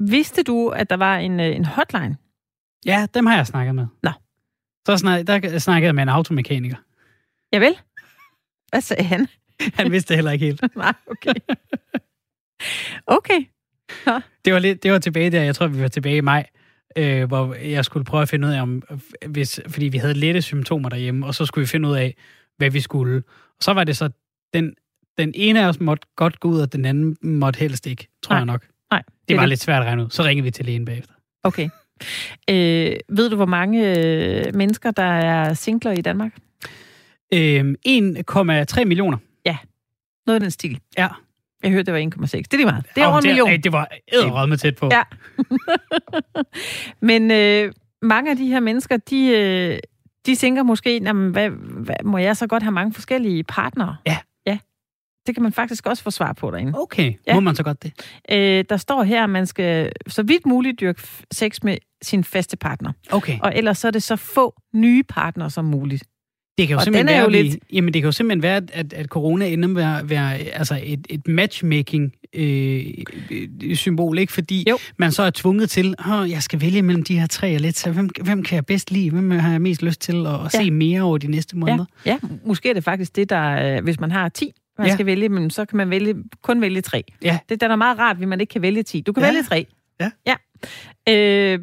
[0.00, 2.16] vidste du, at der var en, øh, en hotline?
[2.86, 3.86] Ja, dem har jeg snakket med.
[4.02, 4.10] Nå.
[4.86, 6.76] Så snak, der snakkede jeg med en automekaniker.
[7.52, 7.74] Ja vel?
[8.70, 9.26] Hvad sagde han?
[9.78, 10.62] Han vidste det heller ikke helt.
[10.76, 11.34] Nej, okay.
[13.06, 13.40] Okay.
[14.44, 16.46] Det var, lidt, det var tilbage der, jeg tror, vi var tilbage i maj,
[16.96, 18.82] øh, hvor jeg skulle prøve at finde ud af, om,
[19.26, 22.16] hvis, fordi vi havde lette symptomer derhjemme, og så skulle vi finde ud af,
[22.56, 23.16] hvad vi skulle.
[23.58, 24.10] Og så var det så,
[24.54, 24.74] den,
[25.18, 28.32] den ene af os måtte godt gå ud, og den anden måtte helst ikke, tror
[28.32, 28.38] Nej.
[28.38, 28.66] jeg nok.
[28.90, 29.48] Nej, Det var det.
[29.48, 30.10] lidt svært at regne ud.
[30.10, 31.14] Så ringede vi til lægen bagefter.
[31.44, 31.68] Okay.
[32.50, 36.32] Øh, ved du, hvor mange øh, mennesker, der er singler i Danmark?
[37.34, 39.18] Øh, 1,3 millioner.
[40.30, 40.80] Noget af den stil.
[40.98, 41.08] Ja.
[41.62, 42.26] Jeg hørte, det var 1,6.
[42.26, 42.84] Det er lige meget.
[42.94, 43.48] Det er over en det, million.
[43.48, 44.88] ej, det var æderrød med tæt på.
[44.92, 45.02] Ja.
[47.10, 47.72] Men øh,
[48.02, 49.78] mange af de her mennesker, de, øh,
[50.26, 53.96] de tænker måske, jamen, hvad, hvad, må jeg så godt have mange forskellige partnere?
[54.06, 54.18] Ja.
[54.46, 54.58] Ja.
[55.26, 56.72] Det kan man faktisk også få svar på derinde.
[56.78, 57.34] Okay, Ja.
[57.34, 57.92] må man så godt det?
[58.30, 61.02] Øh, der står her, at man skal så vidt muligt dyrke
[61.32, 62.92] sex med sin faste partner.
[63.10, 63.38] Okay.
[63.42, 66.04] Og ellers så er det så få nye partnere som muligt.
[66.60, 68.42] Det kan jo Og simpelthen den er være, jo lidt- jamen det kan jo simpelthen
[68.42, 72.84] være, at, at corona ender med at være altså et, et matchmaking øh,
[73.64, 74.32] øh, symbol, ikke?
[74.32, 74.78] Fordi Jo.
[74.96, 77.76] man så er tvunget til, at jeg skal vælge mellem de her tre og lidt,
[77.78, 79.10] så hvem, hvem kan jeg bedst lide?
[79.10, 80.62] Hvem har jeg mest lyst til at, at Ja.
[80.64, 81.84] se mere over de næste måneder?
[82.06, 84.94] Ja, ja, måske er det faktisk det, der, øh, hvis man har 10, man Ja.
[84.94, 87.04] skal vælge, men så kan man vælge, kun vælge tre.
[87.24, 87.38] Ja.
[87.48, 89.00] Det er da meget rart, hvis man ikke kan vælge 10.
[89.00, 89.28] Du kan Ja.
[89.28, 89.66] vælge tre.
[90.00, 90.10] Ja.
[90.26, 90.34] ja.
[91.08, 91.58] Øh,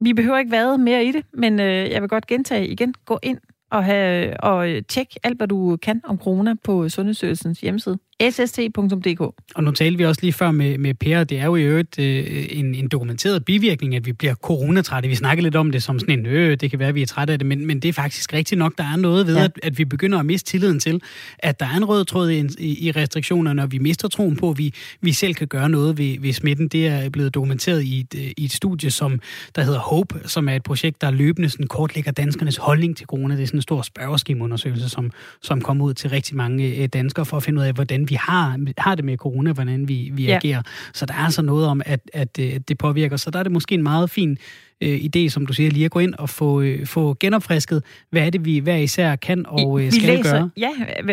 [0.00, 2.94] vi behøver ikke være mere i det, men øh, jeg vil godt gentage igen.
[3.04, 3.38] Gå ind
[3.72, 7.98] at, have, øh, og tjekke tjek alt, hvad du kan om corona på Sundhedsstyrelsens hjemmeside
[8.30, 9.20] sst.dk.
[9.54, 11.98] Og nu talte vi også lige før med, med Per, det er jo i øvrigt
[11.98, 15.08] øh, en, en dokumenteret bivirkning, at vi bliver coronatrætte.
[15.08, 17.06] Vi snakker lidt om det som sådan en, øh, det kan være, at vi er
[17.06, 19.44] trætte af det, men, men det er faktisk rigtigt nok, der er noget ved, Ja.
[19.44, 21.00] at, at vi begynder at miste tilliden til,
[21.38, 24.50] at der er en rød tråd i, i i restriktionerne, og vi mister troen på,
[24.50, 26.68] at vi, vi selv kan gøre noget ved, ved smitten.
[26.68, 29.20] Det er blevet dokumenteret i et, øh, i et studie, som
[29.56, 33.36] der hedder HOPE, som er et projekt, der løbende sådan kortlægger danskernes holdning til corona.
[33.36, 35.10] Det er sådan en stor spørgeskemaundersøgelse, som,
[35.42, 38.14] som kommer ud til rigtig mange øh, danskere for at finde ud af, hvordan vi
[38.20, 40.36] har, har det med corona, hvordan vi, vi Ja.
[40.36, 40.62] agerer.
[40.94, 43.16] Så der er altså noget om, at, at øh, det påvirker.
[43.16, 44.38] Så der er det måske en meget fin
[44.80, 48.26] øh, idé, som du siger, lige at gå ind og få, øh, få genopfrisket, hvad
[48.26, 50.50] er det, vi hver især kan og øh, skal læser, gøre.
[50.56, 50.70] Ja,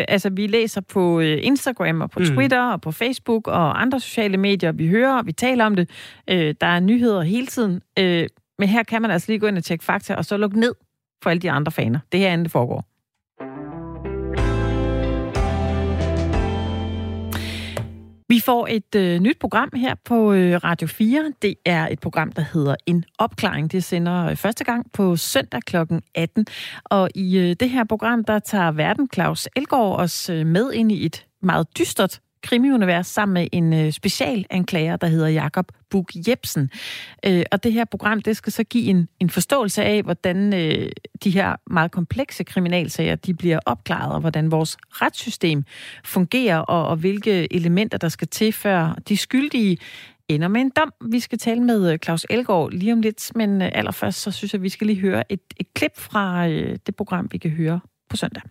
[0.08, 2.26] altså vi læser på øh, Instagram og på Mm.
[2.26, 4.72] Twitter og på Facebook og andre sociale medier.
[4.72, 5.90] Vi hører, og vi taler om det.
[6.30, 7.80] Øh, der er nyheder hele tiden.
[7.98, 8.26] Øh,
[8.58, 10.74] men her kan man altså lige gå ind og tjekke fakta, og så lukke ned
[11.22, 11.98] for alle de andre faner.
[12.12, 12.84] Det her andet det foregår.
[18.28, 21.32] Vi får et øh, nyt program her på øh, Radio 4.
[21.42, 23.72] Det er et program, der hedder En Opklaring.
[23.72, 25.76] Det sender øh, første gang på søndag kl.
[26.14, 26.46] 18.
[26.84, 30.92] Og i øh, det her program, der tager verden Claus Elgaard os øh, med ind
[30.92, 36.70] i et meget dystert krimiunivers sammen med en øh, specialanklager, der hedder Jakob Bug Jebsen.
[37.26, 40.90] Øh, og det her program, det skal så give en, en forståelse af, hvordan øh,
[41.24, 45.64] de her meget komplekse kriminalsager, de bliver opklaret, og hvordan vores retssystem
[46.04, 49.78] fungerer, og, og hvilke elementer, der skal til, før de skyldige
[50.28, 50.92] ender med en dom.
[51.10, 54.52] Vi skal tale med øh, Claus Elgaard lige om lidt, men øh, allerførst så synes
[54.52, 57.80] jeg, vi skal lige høre et, et klip fra øh, det program, vi kan høre
[58.10, 58.42] på søndag.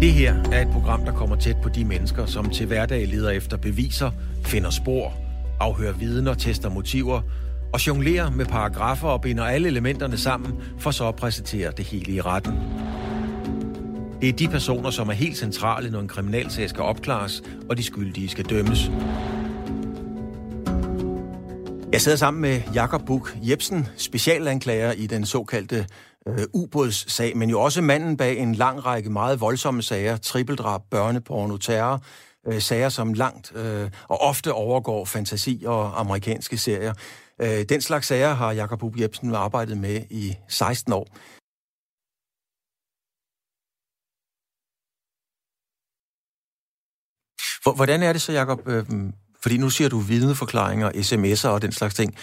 [0.00, 3.30] Det her er et program, der kommer tæt på de mennesker, som til hverdag leder
[3.30, 4.10] efter beviser,
[4.44, 5.12] finder spor,
[5.60, 7.22] afhører vidner, tester motiver
[7.72, 12.12] og jonglerer med paragrafer og binder alle elementerne sammen, for så at præsentere det hele
[12.12, 12.52] i retten.
[14.20, 17.82] Det er de personer, som er helt centrale, når en kriminalsag skal opklares, og de
[17.82, 18.90] skyldige skal dømmes.
[21.92, 25.86] Jeg sidder sammen med Jakob Buk Jebsen, specialanklager i den såkaldte
[26.28, 31.56] øh, ubådssag, men jo også manden bag en lang række meget voldsomme sager, trippeldrab, børneporno,
[31.56, 32.04] terror,
[32.46, 36.94] øh, sager som langt øh, og ofte overgår fantasi og amerikanske serier.
[37.40, 41.06] Øh, den slags sager har Jakob Buk Jebsen arbejdet med i 16 år.
[47.76, 48.68] Hvordan er det så, Jacob?
[48.68, 48.84] Øh,
[49.42, 52.16] fordi nu siger du vidneforklaringer, sms'er og den slags ting.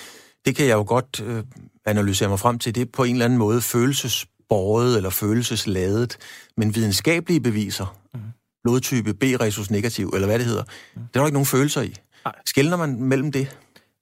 [0.45, 1.43] Det kan jeg jo godt øh,
[1.87, 2.75] analysere mig frem til.
[2.75, 6.17] Det er på en eller anden måde følelsesborget eller følelsesladet.
[6.57, 8.19] Men videnskabelige beviser, mm.
[8.63, 11.01] blodtype B resus negativ, eller hvad det hedder, mm.
[11.01, 11.95] det er der ikke nogen følelser i.
[12.25, 12.33] Nej.
[12.45, 13.57] Skældner man mellem det?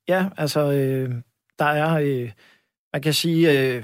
[0.07, 1.15] Ja, altså, øh,
[1.59, 2.31] der er, øh,
[2.93, 3.83] man kan sige, øh,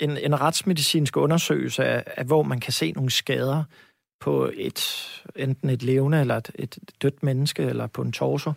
[0.00, 3.64] en, en retsmedicinsk undersøgelse af, af, hvor man kan se nogle skader
[4.20, 8.52] på et enten et levende eller et, et dødt menneske, eller på en torso.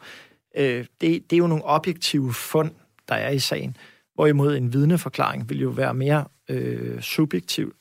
[0.57, 2.71] Øh, det, det er jo nogle objektive fund,
[3.09, 3.77] der er i sagen.
[4.17, 7.75] Hvorimod en vidneforklaring vil jo være mere øh, subjektiv.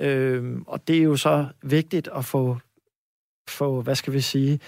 [0.00, 2.58] Øh, og det er jo så vigtigt at få,
[3.48, 4.60] få hvad skal vi sige,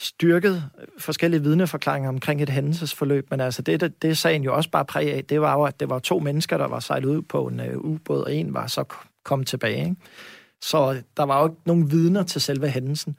[0.00, 4.84] styrket forskellige vidneforklaringer omkring et hændelsesforløb, men altså det, det, det sagen jo også bare
[4.84, 7.46] præg af, det var jo, at det var to mennesker, der var sejlet ud på
[7.46, 8.84] en øh, ubåd, og en var så
[9.24, 9.84] kommet tilbage.
[9.84, 9.96] Ikke?
[10.62, 13.16] Så der var jo ikke nogen vidner til selve hændelsen,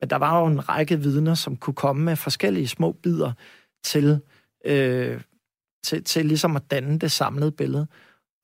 [0.00, 3.32] men der var jo en række vidner, som kunne komme med forskellige små bidder
[3.84, 4.20] til,
[4.64, 5.20] øh,
[5.86, 7.86] til, til ligesom at danne det samlede billede.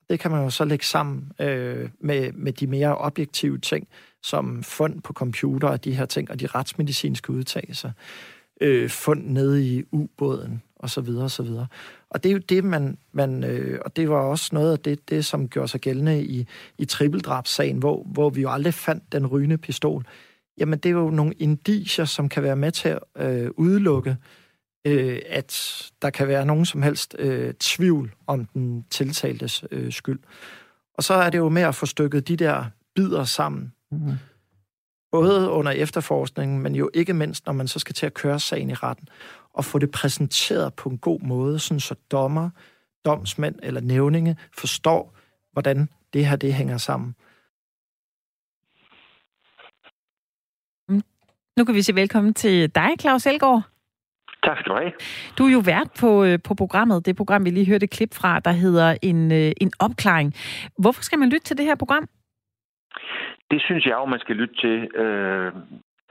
[0.09, 3.87] Det kan man jo så lægge sammen øh, med, med de mere objektive ting,
[4.23, 7.91] som fund på computer og de her ting, og de retsmedicinske udtalelser,
[8.61, 11.67] øh, fund nede i ubåden, og så videre, og så videre.
[12.09, 15.09] Og det er jo det, man, man øh, og det var også noget af det,
[15.09, 19.27] det som gjorde sig gældende i, i trippeldrabssagen, hvor, hvor vi jo aldrig fandt den
[19.27, 20.05] rygende pistol.
[20.57, 24.42] Jamen, det er jo nogle indicier, som kan være med til at øh, udelukke øh,
[24.85, 30.19] at der kan være nogen som helst øh, tvivl om den tiltaltes øh, skyld.
[30.93, 32.65] Og så er det jo med at få stykket de der
[32.95, 33.73] bidder sammen.
[33.91, 34.11] Mm.
[35.11, 38.69] Både under efterforskningen, men jo ikke mindst, når man så skal til at køre sagen
[38.69, 39.07] i retten.
[39.53, 42.49] Og få det præsenteret på en god måde, sådan så dommer,
[43.05, 45.15] domsmænd eller nævninge forstår,
[45.51, 47.15] hvordan det her det hænger sammen.
[51.57, 53.72] Nu kan vi sige velkommen til dig, Claus Elgaard.
[54.43, 54.91] Tak skal du have.
[55.37, 58.39] Du er jo vært på, øh, på programmet, det program, vi lige hørte klip fra,
[58.39, 60.33] der hedder en, øh, en opklaring.
[60.77, 62.05] Hvorfor skal man lytte til det her program?
[63.51, 64.77] Det synes jeg jo, man skal lytte til.
[65.03, 65.51] Øh,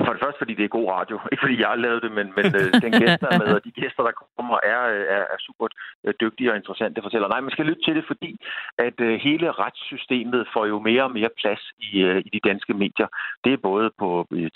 [0.05, 1.16] for det første, fordi det er god radio.
[1.32, 3.64] Ikke fordi jeg har lavet det, men, men øh, den gæst, der er med, og
[3.64, 5.66] de gæster, der kommer, er, øh, er, er super
[6.05, 7.28] øh, dygtige og interessante fortæller.
[7.28, 8.32] Nej, man skal lytte til det, fordi
[8.78, 11.90] at øh, hele retssystemet får jo mere og mere plads i,
[12.26, 13.09] i de danske medier.
[13.44, 14.09] Det er både på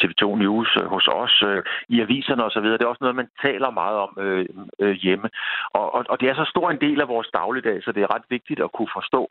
[0.02, 1.34] TV2 News, hos os,
[1.88, 2.62] i aviserne osv.
[2.62, 5.28] Det er også noget, man taler meget om øh, hjemme.
[5.78, 8.14] Og, og, og det er så stor en del af vores dagligdag, så det er
[8.14, 9.22] ret vigtigt at kunne forstå,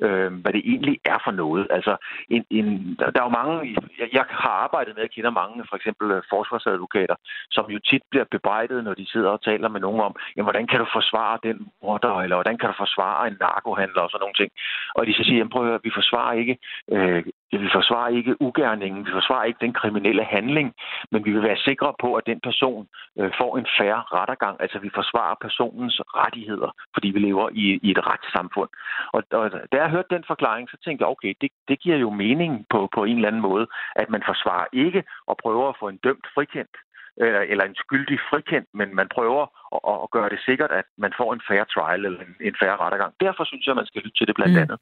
[0.00, 1.66] øh, hvad det egentlig er for noget.
[1.70, 1.96] Altså,
[2.30, 5.76] en, en, der, er jo mange, jeg, jeg har arbejdet med, jeg kender mange, for
[5.76, 7.16] eksempel øh, forsvarsadvokater,
[7.50, 10.66] som jo tit bliver bebrejdet, når de sidder og taler med nogen om, jamen, hvordan
[10.66, 14.38] kan du forsvare den morder, eller hvordan kan du forsvare en narkohandler og sådan nogle
[14.40, 14.50] ting.
[14.94, 16.58] Og de så siger, jamen, prøv at høre, vi forsvarer ikke
[16.92, 17.24] øh,
[17.58, 20.74] vi forsvarer ikke ugerningen, vi forsvarer ikke den kriminelle handling,
[21.10, 22.88] men vi vil være sikre på, at den person
[23.18, 24.56] øh, får en færre rettergang.
[24.60, 28.70] Altså vi forsvarer personens rettigheder, fordi vi lever i, i et retssamfund.
[29.12, 32.10] Og, og da jeg hørte den forklaring, så tænkte jeg, okay, det, det giver jo
[32.10, 35.88] mening på, på en eller anden måde, at man forsvarer ikke og prøver at få
[35.88, 36.76] en dømt frikendt
[37.20, 39.42] øh, eller en skyldig frikendt, men man prøver
[39.76, 42.74] at, at gøre det sikkert, at man får en fair trial eller en, en fair
[42.84, 43.12] rettergang.
[43.20, 44.62] Derfor synes jeg, man skal lytte til det blandt mm.
[44.62, 44.78] andet.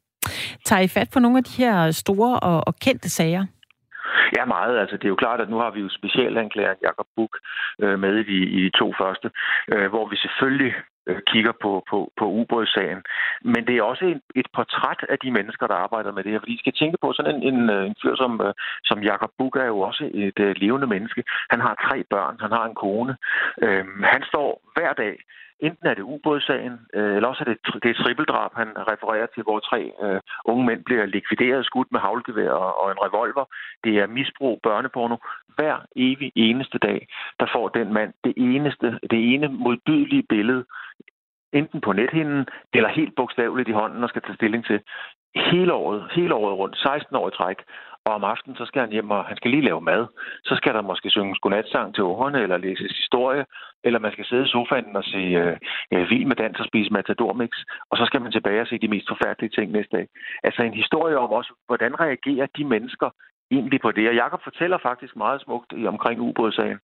[0.65, 3.45] Tager I fat på nogle af de her store og, og kendte sager?
[4.37, 4.79] Ja, meget.
[4.79, 7.33] Altså, det er jo klart, at nu har vi jo specialanklageren Jakob Buk
[7.83, 9.31] øh, med i i de to første,
[9.73, 10.73] øh, hvor vi selvfølgelig
[11.11, 13.01] Øh, kigger på, på, på ubådssagen.
[13.41, 16.39] Men det er også en, et portræt af de mennesker, der arbejder med det her.
[16.39, 18.53] Fordi I skal tænke på sådan en, en, øh, en fyr som, øh,
[18.83, 21.23] som Jakob Buk er jo også et øh, levende menneske.
[21.49, 23.13] Han har tre børn, han har en kone.
[23.61, 25.17] Øh, han står hver dag
[25.67, 29.59] Enten er det ubådssagen, øh, eller også er det, det er han refererer til, hvor
[29.59, 33.45] tre øh, unge mænd bliver likvideret, skudt med havlgevær og, og en revolver.
[33.83, 35.17] Det er misbrug, børneporno.
[35.55, 37.07] Hver evig eneste dag,
[37.39, 40.65] der får den mand det eneste, det ene modbydelige billede,
[41.53, 44.79] enten på nethinden, eller helt bogstaveligt i hånden og skal tage stilling til
[45.35, 47.57] hele året, hele året rundt, 16 år i træk.
[48.05, 50.07] Og om aftenen, så skal han hjem, og han skal lige lave mad.
[50.43, 53.45] Så skal der måske synge godnatsang til ungerne, eller læse historie,
[53.83, 55.57] eller man skal sidde i sofaen og se øh,
[55.93, 57.51] øh, vild med dans og spise matadormix,
[57.89, 60.07] og så skal man tilbage og se de mest forfærdelige ting næste dag.
[60.43, 63.09] Altså en historie om også, hvordan reagerer de mennesker
[63.51, 64.09] egentlig på det.
[64.09, 66.79] Og Jakob fortæller faktisk meget smukt omkring ubådssagen,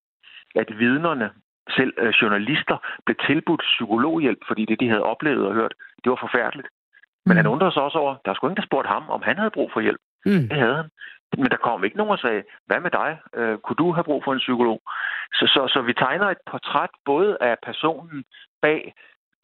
[0.56, 1.30] at vidnerne,
[1.70, 6.20] selv øh, journalister, blev tilbudt psykologhjælp, fordi det, de havde oplevet og hørt, det var
[6.22, 6.68] forfærdeligt.
[7.26, 7.38] Men mm.
[7.38, 9.70] han undrede sig også over, der sgu ingen, der spurgte ham, om han havde brug
[9.74, 10.02] for hjælp.
[10.26, 10.48] Mm.
[10.50, 10.90] Det havde han.
[11.38, 13.12] Men der kom ikke nogen og sagde, hvad med dig?
[13.36, 14.82] Øh, kunne du have brug for en psykolog?
[15.34, 18.24] Så, så, så vi tegner et portræt både af personen
[18.62, 18.94] bag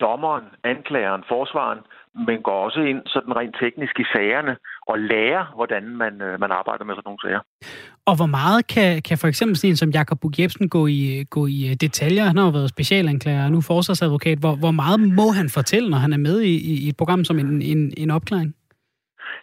[0.05, 1.79] dommeren, anklageren, forsvaren,
[2.27, 4.53] men går også ind sådan rent teknisk i sagerne
[4.87, 7.41] og lærer, hvordan man, øh, man arbejder med sådan nogle sager.
[8.05, 11.23] Og hvor meget kan, kan for eksempel sådan en som Jakob Buk Jebsen gå i,
[11.29, 12.23] gå i øh, detaljer?
[12.23, 14.37] Han har jo været specialanklager og nu forsvarsadvokat.
[14.37, 16.55] Hvor, hvor meget må han fortælle, når han er med i,
[16.85, 18.55] i et program som en, en, en opklaring?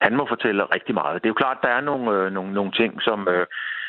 [0.03, 1.23] Han må fortælle rigtig meget.
[1.23, 3.29] Det er jo klart, der er nogle, øh, nogle, nogle ting, som...
[3.29, 3.47] Øh,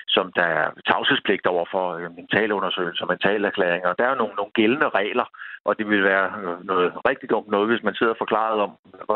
[0.07, 3.93] som der er tavshedspligt over for øh, mentalundersøgelser, mentalerklæringer.
[3.93, 5.27] Der er jo nogle, nogle gældende regler,
[5.65, 8.71] og det vil være øh, noget rigtig dumt noget, hvis man sidder forklaret om,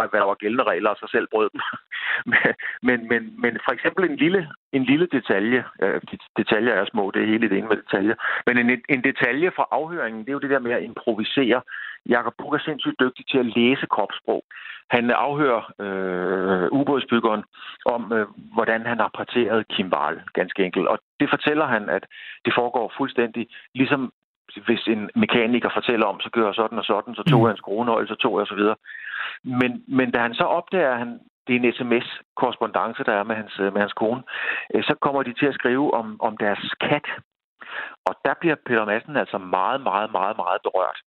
[0.10, 1.62] hvad der var gældende regler, og så selv brød dem.
[2.88, 6.02] men, men, men for eksempel en lille, en lille detalje, øh,
[6.38, 8.16] detaljer er små, det er hele det ene med detaljer,
[8.48, 11.62] men en, en detalje fra afhøringen, det er jo det der med at improvisere.
[12.10, 14.44] Jakob Buk er sindssygt dygtig til at læse kropssprog.
[14.90, 17.44] Han afhører øh, ubådsbyggeren
[17.86, 20.88] om, øh, hvordan han har parteret Kim Wahl, ganske enkelt.
[20.88, 22.04] Og det fortæller han, at
[22.46, 24.14] det foregår fuldstændig ligesom
[24.66, 27.46] hvis en mekaniker fortæller om, så gør jeg sådan og sådan, så tog mm.
[27.46, 28.64] jeg en skruenøgle, så tog jeg osv.
[29.44, 33.36] Men, men da han så opdager, at han, det er en sms-korrespondence, der er med
[33.36, 34.24] hans, med hans kone,
[34.74, 37.08] øh, så kommer de til at skrive om, om deres kat.
[38.06, 41.00] Og der bliver Peter Madsen altså meget, meget, meget, meget berørt.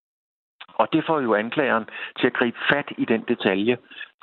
[0.79, 1.87] Og det får jo anklageren
[2.19, 3.77] til at gribe fat i den detalje,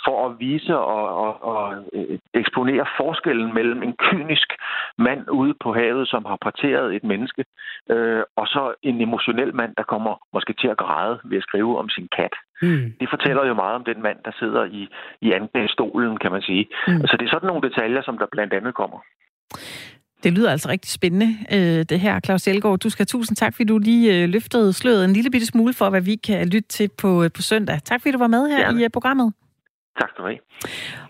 [0.06, 4.50] for at vise og, og, og øh, eksponere forskellen mellem en kynisk
[4.98, 7.46] mand ude på havet, som har parteret et menneske,
[7.92, 11.78] øh, og så en emotionel mand, der kommer måske til at græde ved at skrive
[11.78, 12.36] om sin kat.
[12.62, 12.94] Mm.
[13.00, 14.88] Det fortæller jo meget om den mand, der sidder i,
[15.22, 16.68] i anklagestolen, kan man sige.
[16.88, 17.08] Mm.
[17.08, 19.00] Så det er sådan nogle detaljer, som der blandt andet kommer.
[20.26, 22.80] Det lyder altså rigtig spændende, øh, det her, Claus Elgaard.
[22.80, 25.74] Du skal have tusind tak, fordi du lige øh, løftede sløret en lille bitte smule
[25.74, 27.80] for, hvad vi kan lytte til på, øh, på søndag.
[27.86, 28.86] Tak, fordi du var med her ja.
[28.86, 29.34] i programmet.
[30.00, 30.40] Tak skal du have.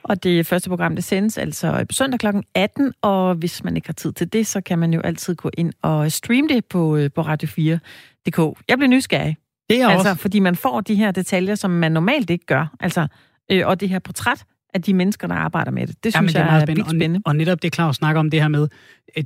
[0.03, 2.27] Og det første program, det sendes altså på søndag kl.
[2.55, 5.49] 18, og hvis man ikke har tid til det, så kan man jo altid gå
[5.57, 8.59] ind og streame det på, på Radio4.dk.
[8.67, 9.37] Jeg bliver nysgerrig.
[9.69, 10.21] Det er altså, også.
[10.21, 12.75] fordi man får de her detaljer, som man normalt ikke gør.
[12.79, 13.07] Altså,
[13.51, 14.45] øh, og det her portræt
[14.75, 16.03] af de mennesker, der arbejder med det.
[16.03, 17.21] Det synes det er jeg meget er vildt spændende.
[17.25, 18.67] Og, og netop det, Claus snakker om det her med,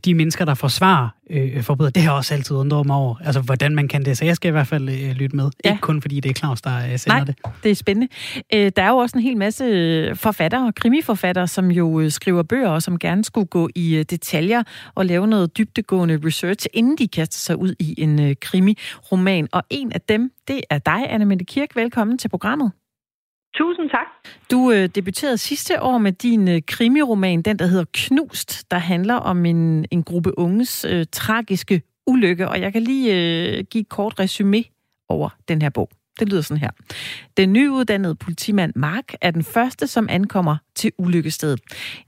[0.05, 3.15] de mennesker, der forsvarer øh, forbryder, det har jeg også altid undret mig over.
[3.25, 4.17] Altså, hvordan man kan det.
[4.17, 5.49] Så jeg skal i hvert fald øh, lytte med.
[5.65, 5.71] Ja.
[5.71, 7.35] Ikke kun fordi det er Claus, der øh, sender Nej, det.
[7.63, 8.07] det er spændende.
[8.53, 12.43] Øh, der er jo også en hel masse øh, forfattere, krimiforfattere, som jo øh, skriver
[12.43, 14.63] bøger, og som gerne skulle gå i øh, detaljer
[14.95, 19.47] og lave noget dybtegående research, inden de kaster sig ud i en øh, krimiroman.
[19.51, 21.75] Og en af dem, det er dig, Anna Mette Kirk.
[21.75, 22.71] Velkommen til programmet.
[23.57, 24.07] Tusind tak.
[24.51, 29.15] Du øh, debuterede sidste år med din øh, krimiroman, den der hedder Knust, der handler
[29.15, 33.89] om en, en gruppe unges øh, tragiske ulykke, og jeg kan lige øh, give et
[33.89, 34.63] kort resume
[35.09, 35.89] over den her bog.
[36.19, 36.69] Det lyder sådan her.
[37.37, 41.59] Den nyuddannede politimand Mark er den første, som ankommer til ulykkestedet.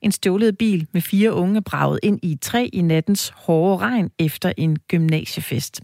[0.02, 3.78] En stjålet bil med fire unge er braget ind i et træ i nattens hårde
[3.78, 5.82] regn efter en gymnasiefest.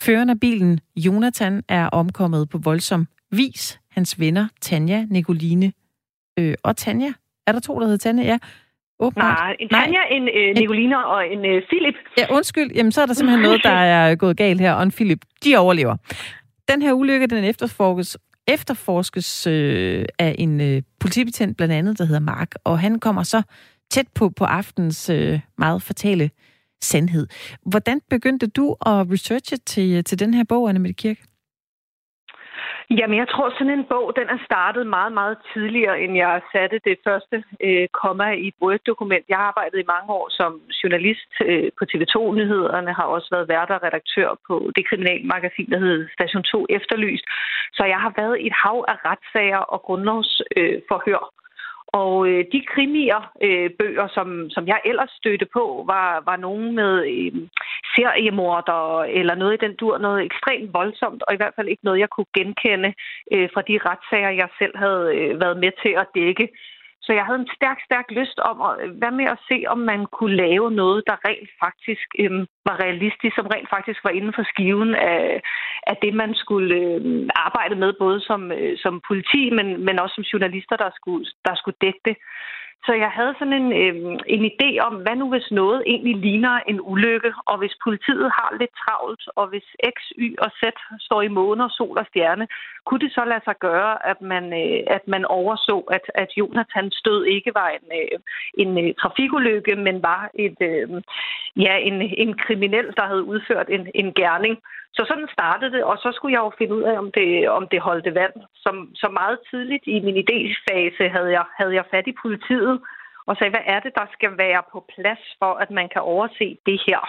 [0.00, 3.78] Føreren af bilen, Jonathan, er omkommet på voldsom vis.
[3.96, 5.72] Hans venner, Tanja, Nicoline
[6.38, 7.12] øh, og Tanja.
[7.46, 8.24] Er der to, der hedder Tanja?
[8.24, 8.38] Ja.
[9.00, 9.38] Åbenbart.
[9.38, 10.16] Nej, en Tanja, Nej.
[10.16, 11.94] en øh, Nicoline og en øh, Philip.
[12.18, 12.70] Ja, undskyld.
[12.74, 15.56] Jamen, så er der simpelthen noget, der er gået galt her, og en Philip, de
[15.56, 15.96] overlever.
[16.68, 18.18] Den her ulykke, den efterforskes,
[18.48, 23.42] efterforskes øh, af en øh, politibetjent, blandt andet, der hedder Mark, og han kommer så
[23.90, 26.30] tæt på på aftens øh, meget fatale
[26.80, 27.26] sandhed.
[27.66, 31.16] Hvordan begyndte du at researche til, til den her bog, Anne Mette Kirk?
[32.90, 36.78] Jamen, jeg tror, sådan en bog, den er startet meget, meget tidligere, end jeg satte
[36.84, 39.24] det første øh, komma i et Word-dokument.
[39.28, 43.70] Jeg har arbejdet i mange år som journalist øh, på TV2-nyhederne, har også været vært
[43.70, 47.24] og redaktør på det kriminalmagasin, der hedder Station 2 Efterlyst.
[47.76, 51.22] Så jeg har været i et hav af retssager og grundlovsforhør.
[51.24, 51.45] Øh,
[51.92, 56.74] og øh, de krimier, øh, bøger, som, som jeg ellers stødte på, var, var nogen
[56.74, 57.32] med øh,
[57.96, 62.00] seriemorder eller noget i den dur, noget ekstremt voldsomt, og i hvert fald ikke noget,
[62.00, 62.94] jeg kunne genkende
[63.32, 66.48] øh, fra de retssager, jeg selv havde øh, været med til at dække.
[67.06, 69.78] Så jeg havde en stærk, stærk lyst om at øh, hvad med at se, om
[69.92, 74.32] man kunne lave noget, der rent faktisk øhm, var realistisk, som rent faktisk var inden
[74.36, 75.40] for skiven af,
[75.90, 80.14] af det, man skulle øhm, arbejde med, både som, øh, som politi, men, men også
[80.14, 82.16] som journalister, der skulle, der skulle dække det.
[82.84, 86.60] Så jeg havde sådan en, øh, en idé om, hvad nu hvis noget egentlig ligner
[86.70, 90.62] en ulykke, og hvis politiet har lidt travlt, og hvis X, Y og Z
[91.00, 92.46] står i måner, sol og stjerne,
[92.86, 96.90] kunne det så lade sig gøre, at man, øh, at man overså, at, at Jonathan
[96.90, 98.18] stød ikke var en, øh,
[98.62, 101.02] en øh, trafikulykke, men var et, øh,
[101.56, 104.58] ja, en, en kriminel, der havde udført en, en gerning.
[104.96, 107.68] Så sådan startede det, og så skulle jeg jo finde ud af, om det, om
[107.68, 108.36] det holdte vand.
[108.54, 112.80] Som, så meget tidligt i min idéfase havde jeg, havde jeg fat i politiet,
[113.28, 116.58] og sagde, hvad er det, der skal være på plads for, at man kan overse
[116.66, 117.00] det her?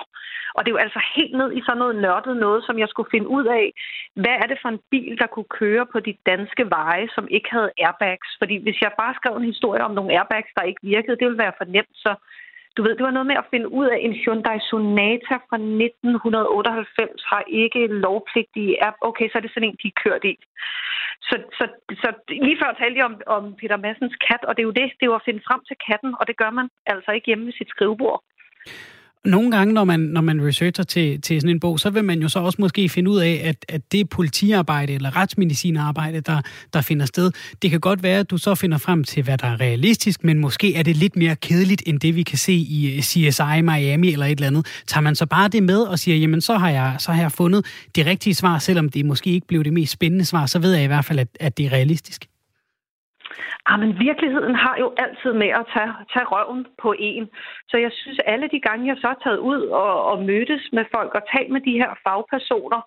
[0.56, 3.12] Og det er jo altså helt ned i sådan noget nørdet noget, som jeg skulle
[3.12, 3.66] finde ud af,
[4.22, 7.50] hvad er det for en bil, der kunne køre på de danske veje, som ikke
[7.52, 8.30] havde airbags?
[8.40, 11.44] Fordi hvis jeg bare skrev en historie om nogle airbags, der ikke virkede, det ville
[11.46, 12.16] være for nemt, så
[12.78, 17.24] du ved, det var noget med at finde ud af, en Hyundai Sonata fra 1998
[17.32, 18.98] har ikke lovpligtige app.
[19.10, 20.36] Okay, så er det sådan en, de kørt i.
[21.28, 21.66] Så, så,
[22.02, 24.88] så lige før talte jeg om, om Peter Massens kat, og det er jo det,
[24.98, 27.46] det er jo at finde frem til katten, og det gør man altså ikke hjemme
[27.46, 28.24] ved sit skrivebord
[29.28, 32.22] nogle gange, når man, når man researcher til, til sådan en bog, så vil man
[32.22, 36.42] jo så også måske finde ud af, at, at det politiarbejde eller retsmedicinarbejde, der,
[36.74, 39.48] der finder sted, det kan godt være, at du så finder frem til, hvad der
[39.48, 43.02] er realistisk, men måske er det lidt mere kedeligt, end det vi kan se i
[43.02, 44.66] CSI Miami eller et eller andet.
[44.88, 47.32] Tager man så bare det med og siger, jamen så har jeg, så har jeg
[47.32, 47.66] fundet
[47.96, 50.84] det rigtige svar, selvom det måske ikke blev det mest spændende svar, så ved jeg
[50.84, 52.26] i hvert fald, at, at det er realistisk.
[53.66, 57.30] Ah, men virkeligheden har jo altid med at tage, tage røven på en.
[57.70, 60.86] Så jeg synes, alle de gange, jeg så er taget ud og, og mødtes med
[60.96, 62.82] folk og talt med de her fagpersoner,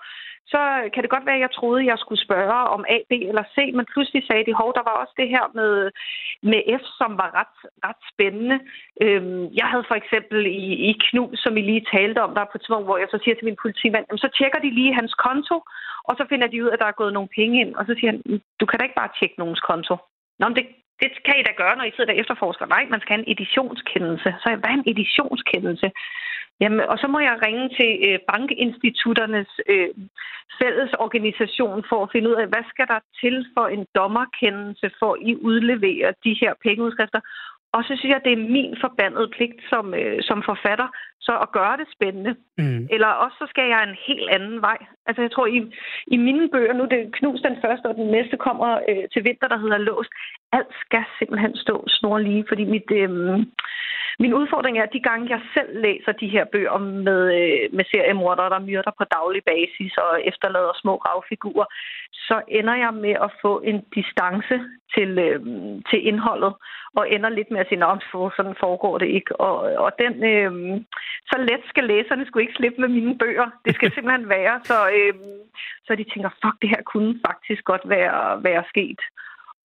[0.52, 3.12] så kan det godt være, at jeg troede, at jeg skulle spørge om A, B
[3.30, 5.72] eller C, men pludselig sagde de, hov, der var også det her med,
[6.50, 8.58] med F, som var ret, ret spændende.
[9.04, 12.56] Øhm, jeg havde for eksempel i, i Knu, som I lige talte om, der på
[12.56, 15.56] et tidspunkt, hvor jeg så siger til min politimand, så tjekker de lige hans konto,
[16.08, 18.10] og så finder de ud, at der er gået nogle penge ind, og så siger
[18.12, 18.20] han,
[18.60, 19.94] du kan da ikke bare tjekke nogens konto.
[20.40, 20.66] Nå, men det,
[21.00, 22.66] det kan I da gøre, når I sidder der efterforsker.
[22.66, 24.30] Nej, man skal have en editionskendelse.
[24.42, 25.88] Så hvad er en editionskendelse?
[26.60, 29.88] Jamen, og så må jeg ringe til øh, bankinstitutternes øh,
[30.60, 35.12] fælles organisation for at finde ud af, hvad skal der til for en dommerkendelse, for
[35.20, 37.20] I udleverer de her pengeudskrifter.
[37.72, 40.88] Og så synes jeg, det er min forbandede pligt som, øh, som forfatter
[41.20, 42.32] så at gøre det spændende.
[42.58, 42.88] Mm.
[42.94, 44.78] Eller også så skal jeg en helt anden vej.
[45.06, 45.58] Altså jeg tror, i,
[46.06, 49.48] i mine bøger, nu det knus den første, og den næste kommer øh, til vinter,
[49.48, 50.12] der hedder Låst.
[50.52, 53.10] Alt skal simpelthen stå snorlige, fordi mit, øh,
[54.22, 57.84] min udfordring er, at de gange, jeg selv læser de her bøger med, øh, med
[57.92, 61.66] seriemordere, der myrder på daglig basis og efterlader små ravfigurer,
[62.12, 64.56] så ender jeg med at få en distance
[64.94, 65.40] til, øh,
[65.90, 66.52] til indholdet,
[66.98, 68.02] og ender lidt med at sige, at
[68.36, 69.32] sådan foregår det ikke.
[69.46, 70.52] Og, og den, øh,
[71.30, 73.48] så let skal læserne skulle ikke slippe med mine bøger.
[73.64, 75.38] Det skal simpelthen være, så, øh, Øhm,
[75.86, 79.00] så de tænker, fuck, det her kunne faktisk godt være, være sket.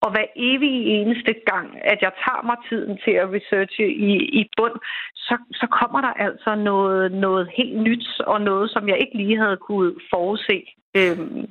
[0.04, 4.42] Og hver evig eneste gang, at jeg tager mig tiden til at researche i, i
[4.58, 4.78] bund,
[5.16, 9.38] så, så kommer der altså noget, noget helt nyt, og noget, som jeg ikke lige
[9.38, 10.58] havde kunne forudse.
[10.98, 11.46] Øhm,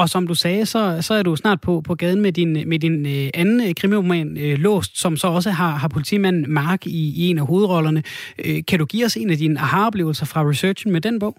[0.00, 2.78] og som du sagde, så, så er du snart på, på gaden med din, med
[2.78, 7.12] din øh, anden øh, krimiroman, øh, Låst, som så også har, har politimanden Mark i,
[7.16, 8.02] i en af hovedrollerne.
[8.44, 11.36] Øh, kan du give os en af dine aha-oplevelser fra researchen med den bog?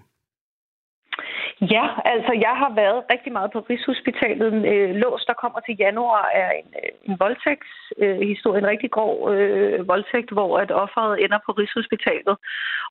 [1.61, 4.53] Ja, altså jeg har været rigtig meget på Rigshospitalet.
[4.71, 9.33] Øh, lås, der kommer til januar, er en, øh, en voldtægtshistorie, øh, en rigtig grov
[9.33, 12.35] øh, voldtægt, hvor at offeret ender på Rigshospitalet.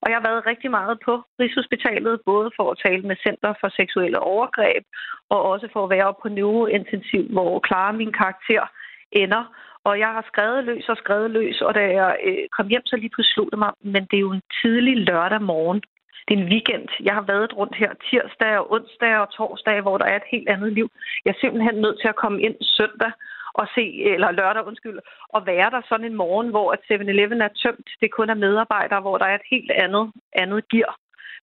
[0.01, 3.69] Og jeg har været rigtig meget på Rigshospitalet, både for at tale med Center for
[3.69, 4.83] Seksuelle Overgreb,
[5.29, 8.63] og også for at være på neurointensiv, hvor Clara, min karakter,
[9.11, 9.43] ender.
[9.83, 12.95] Og jeg har skrevet løs og skrevet løs, og da jeg øh, kom hjem, så
[12.95, 15.81] lige pludselig slog det mig, men det er jo en tidlig lørdag morgen
[16.29, 16.87] det er en weekend.
[17.03, 20.49] Jeg har været rundt her tirsdag og onsdag og torsdag, hvor der er et helt
[20.49, 20.87] andet liv.
[21.25, 23.11] Jeg er simpelthen nødt til at komme ind søndag
[23.53, 24.99] og se, eller lørdag, undskyld,
[25.35, 27.89] og være der sådan en morgen, hvor 7-Eleven er tømt.
[28.01, 30.95] Det kun er medarbejdere, hvor der er et helt andet, andet gear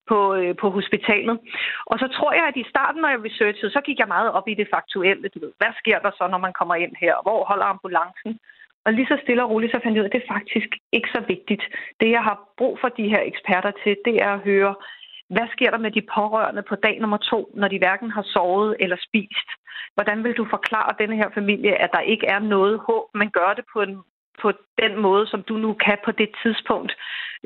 [0.08, 1.38] på, øh, på hospitalet.
[1.86, 4.48] Og så tror jeg, at i starten, når jeg researchede, så gik jeg meget op
[4.48, 5.28] i det faktuelle.
[5.28, 7.14] Du ved, hvad sker der så, når man kommer ind her?
[7.22, 8.38] Hvor holder ambulancen?
[8.86, 10.70] Og lige så stille og roligt, så fandt jeg ud af, at det er faktisk
[10.92, 11.62] ikke så vigtigt.
[12.00, 14.74] Det, jeg har brug for de her eksperter til, det er at høre,
[15.34, 18.76] hvad sker der med de pårørende på dag nummer to, når de hverken har sovet
[18.80, 19.48] eller spist?
[19.94, 23.52] Hvordan vil du forklare denne her familie, at der ikke er noget håb, men gør
[23.56, 23.96] det på en
[24.42, 26.92] på den måde, som du nu kan på det tidspunkt,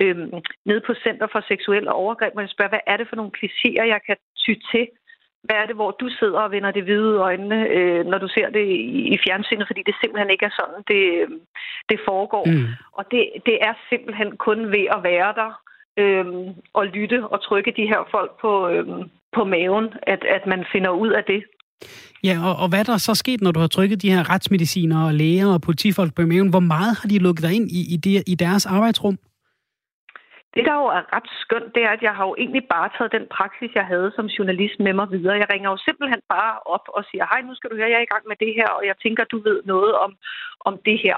[0.02, 0.32] øhm,
[0.64, 4.00] nede på Center for Seksuelle Overgreb, Man jeg hvad er det for nogle klichéer, jeg
[4.06, 4.88] kan ty til,
[5.44, 8.48] hvad er det, hvor du sidder og vender det hvide øjnene, øh, når du ser
[8.50, 8.80] det i,
[9.14, 11.02] i fjernsynet, fordi det simpelthen ikke er sådan, det,
[11.90, 12.44] det foregår.
[12.44, 12.66] Mm.
[12.98, 15.50] Og det, det er simpelthen kun ved at være der
[16.00, 16.26] øh,
[16.72, 18.86] og lytte og trykke de her folk på, øh,
[19.36, 21.42] på maven, at, at man finder ud af det.
[22.24, 25.06] Ja, og, og hvad er der så sket, når du har trykket de her retsmediciner
[25.06, 26.50] og læger og politifolk på maven?
[26.50, 29.18] Hvor meget har de lukket dig ind i, i, det, i deres arbejdsrum?
[30.54, 33.12] Det, der jo er ret skønt, det er, at jeg har jo egentlig bare taget
[33.12, 35.40] den praksis, jeg havde som journalist med mig videre.
[35.42, 38.08] Jeg ringer jo simpelthen bare op og siger, hej, nu skal du høre, jeg er
[38.08, 40.12] i gang med det her, og jeg tænker, du ved noget om,
[40.68, 41.16] om det her.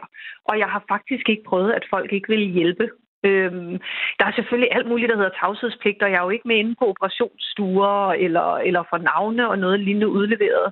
[0.49, 2.87] Og jeg har faktisk ikke prøvet, at folk ikke vil hjælpe.
[3.24, 3.74] Øhm,
[4.18, 6.74] der er selvfølgelig alt muligt, der hedder tavshedspligt, og jeg er jo ikke med inde
[6.78, 10.66] på operationsstuer eller, eller for navne og noget lignende udleveret.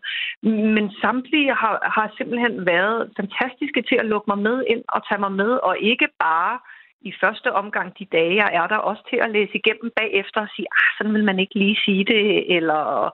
[0.76, 5.20] Men samtlige har, har simpelthen været fantastiske til at lukke mig med ind og tage
[5.20, 6.58] mig med, og ikke bare
[7.02, 10.48] i første omgang de dage, jeg er der, også til at læse igennem bagefter og
[10.56, 13.10] sige, ah, sådan vil man ikke lige sige det, eller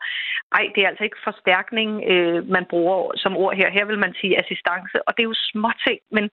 [0.58, 3.70] ej, det er altså ikke forstærkning, øh, man bruger som ord her.
[3.70, 6.30] Her vil man sige assistance, og det er jo småting, men,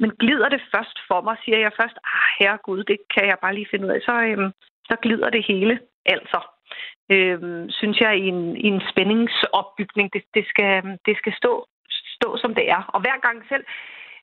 [0.00, 3.54] men glider det først for mig, siger jeg først, ah, herregud, det kan jeg bare
[3.54, 4.50] lige finde ud af, så, øh,
[4.88, 5.74] så glider det hele
[6.06, 6.40] altså.
[7.14, 7.40] Øh,
[7.70, 11.66] synes jeg, i en, i en spændingsopbygning, det, det, skal, det skal stå,
[12.16, 12.82] stå, som det er.
[12.94, 13.64] Og hver gang selv,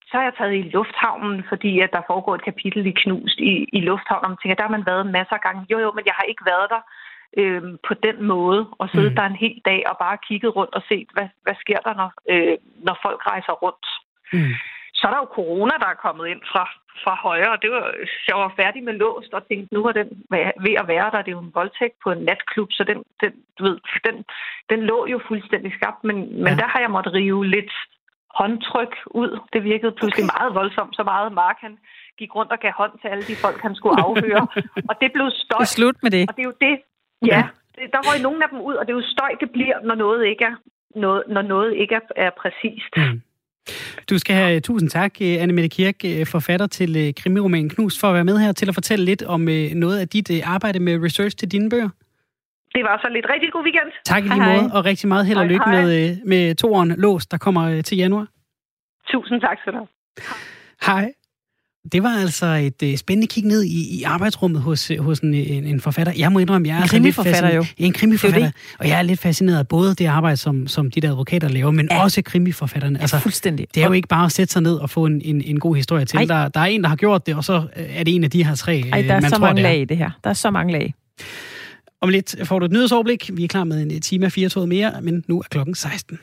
[0.09, 3.53] så har jeg taget i lufthavnen, fordi at der foregår et kapitel i Knust i,
[3.77, 5.65] i lufthavnen, og tænker, der har man været masser af gange.
[5.71, 6.81] Jo, jo, men jeg har ikke været der
[7.39, 9.15] øh, på den måde, og siddet mm.
[9.15, 12.11] der en hel dag og bare kigget rundt og set, hvad, hvad sker der, når,
[12.33, 12.57] øh,
[12.87, 13.85] når folk rejser rundt.
[14.33, 14.53] Mm.
[14.93, 16.63] Så er der jo corona, der er kommet ind fra,
[17.03, 17.83] fra højre, og det var,
[18.27, 20.09] jeg var færdig med låst og tænkte, nu er den
[20.65, 21.21] ved at være der.
[21.21, 24.15] Det er jo en voldtægt på en natklub, så den, den, du ved, den,
[24.69, 26.59] den lå jo fuldstændig skabt, men, men ja.
[26.61, 27.73] der har jeg måttet rive lidt
[28.37, 29.31] håndtryk ud.
[29.53, 30.33] Det virkede pludselig okay.
[30.37, 31.77] meget voldsomt, så meget Mark han
[32.19, 34.43] gik rundt og gav hånd til alle de folk, han skulle afhøre.
[34.89, 35.59] og det blev støj.
[35.59, 36.23] Det er slut med det.
[36.29, 36.75] Og det er jo det.
[37.31, 37.41] Ja,
[37.77, 37.87] ja.
[37.93, 40.27] der røg nogle af dem ud, og det er jo støj, det bliver, når noget
[40.31, 40.55] ikke er,
[40.95, 42.93] noget, når noget ikke er, er præcist.
[42.97, 43.21] Mm.
[44.09, 48.23] Du skal have tusind tak, Anne Mette Kirk, forfatter til krimiromanen Knus, for at være
[48.23, 49.41] med her til at fortælle lidt om
[49.73, 51.89] noget af dit arbejde med research til dine bøger.
[52.75, 53.89] Det var så lidt rigtig god weekend.
[54.05, 55.81] Tak i lige måde, og rigtig meget held og lykke hej.
[55.81, 58.27] med, øh, med toeren Lås, der kommer øh, til januar.
[59.11, 59.87] Tusind tak skal du
[60.85, 61.11] Hej.
[61.91, 65.63] Det var altså et uh, spændende kig ned i, i arbejdsrummet hos, hos en, en,
[65.65, 66.13] en forfatter.
[66.17, 67.79] Jeg må indrømme, jeg er En altså lidt krimiforfatter fascineret.
[67.79, 67.85] jo.
[67.85, 68.47] En krimiforfatter.
[68.47, 71.47] Det Og jeg er lidt fascineret af både det arbejde, som, som de der advokater
[71.49, 71.95] laver, men Ja.
[71.95, 72.03] ja.
[72.03, 73.01] også krimiforfatterne.
[73.01, 73.67] Altså, fuldstændig.
[73.75, 75.75] Det er jo ikke bare at sætte sig ned og få en, en, en god
[75.75, 76.17] historie til.
[76.17, 76.25] Ej.
[76.25, 78.29] Der, der er en, der har gjort det, og så øh, er det en af
[78.31, 79.97] de her tre, Ej, øh, der er man så tror, mange det lag i det
[79.97, 80.11] her.
[80.23, 80.93] Der er så mange lag.
[82.01, 83.29] Om lidt får du et nyhedsoverblik.
[83.33, 86.19] Vi er klar med en øh, time af fire mere, men nu er klokken 16.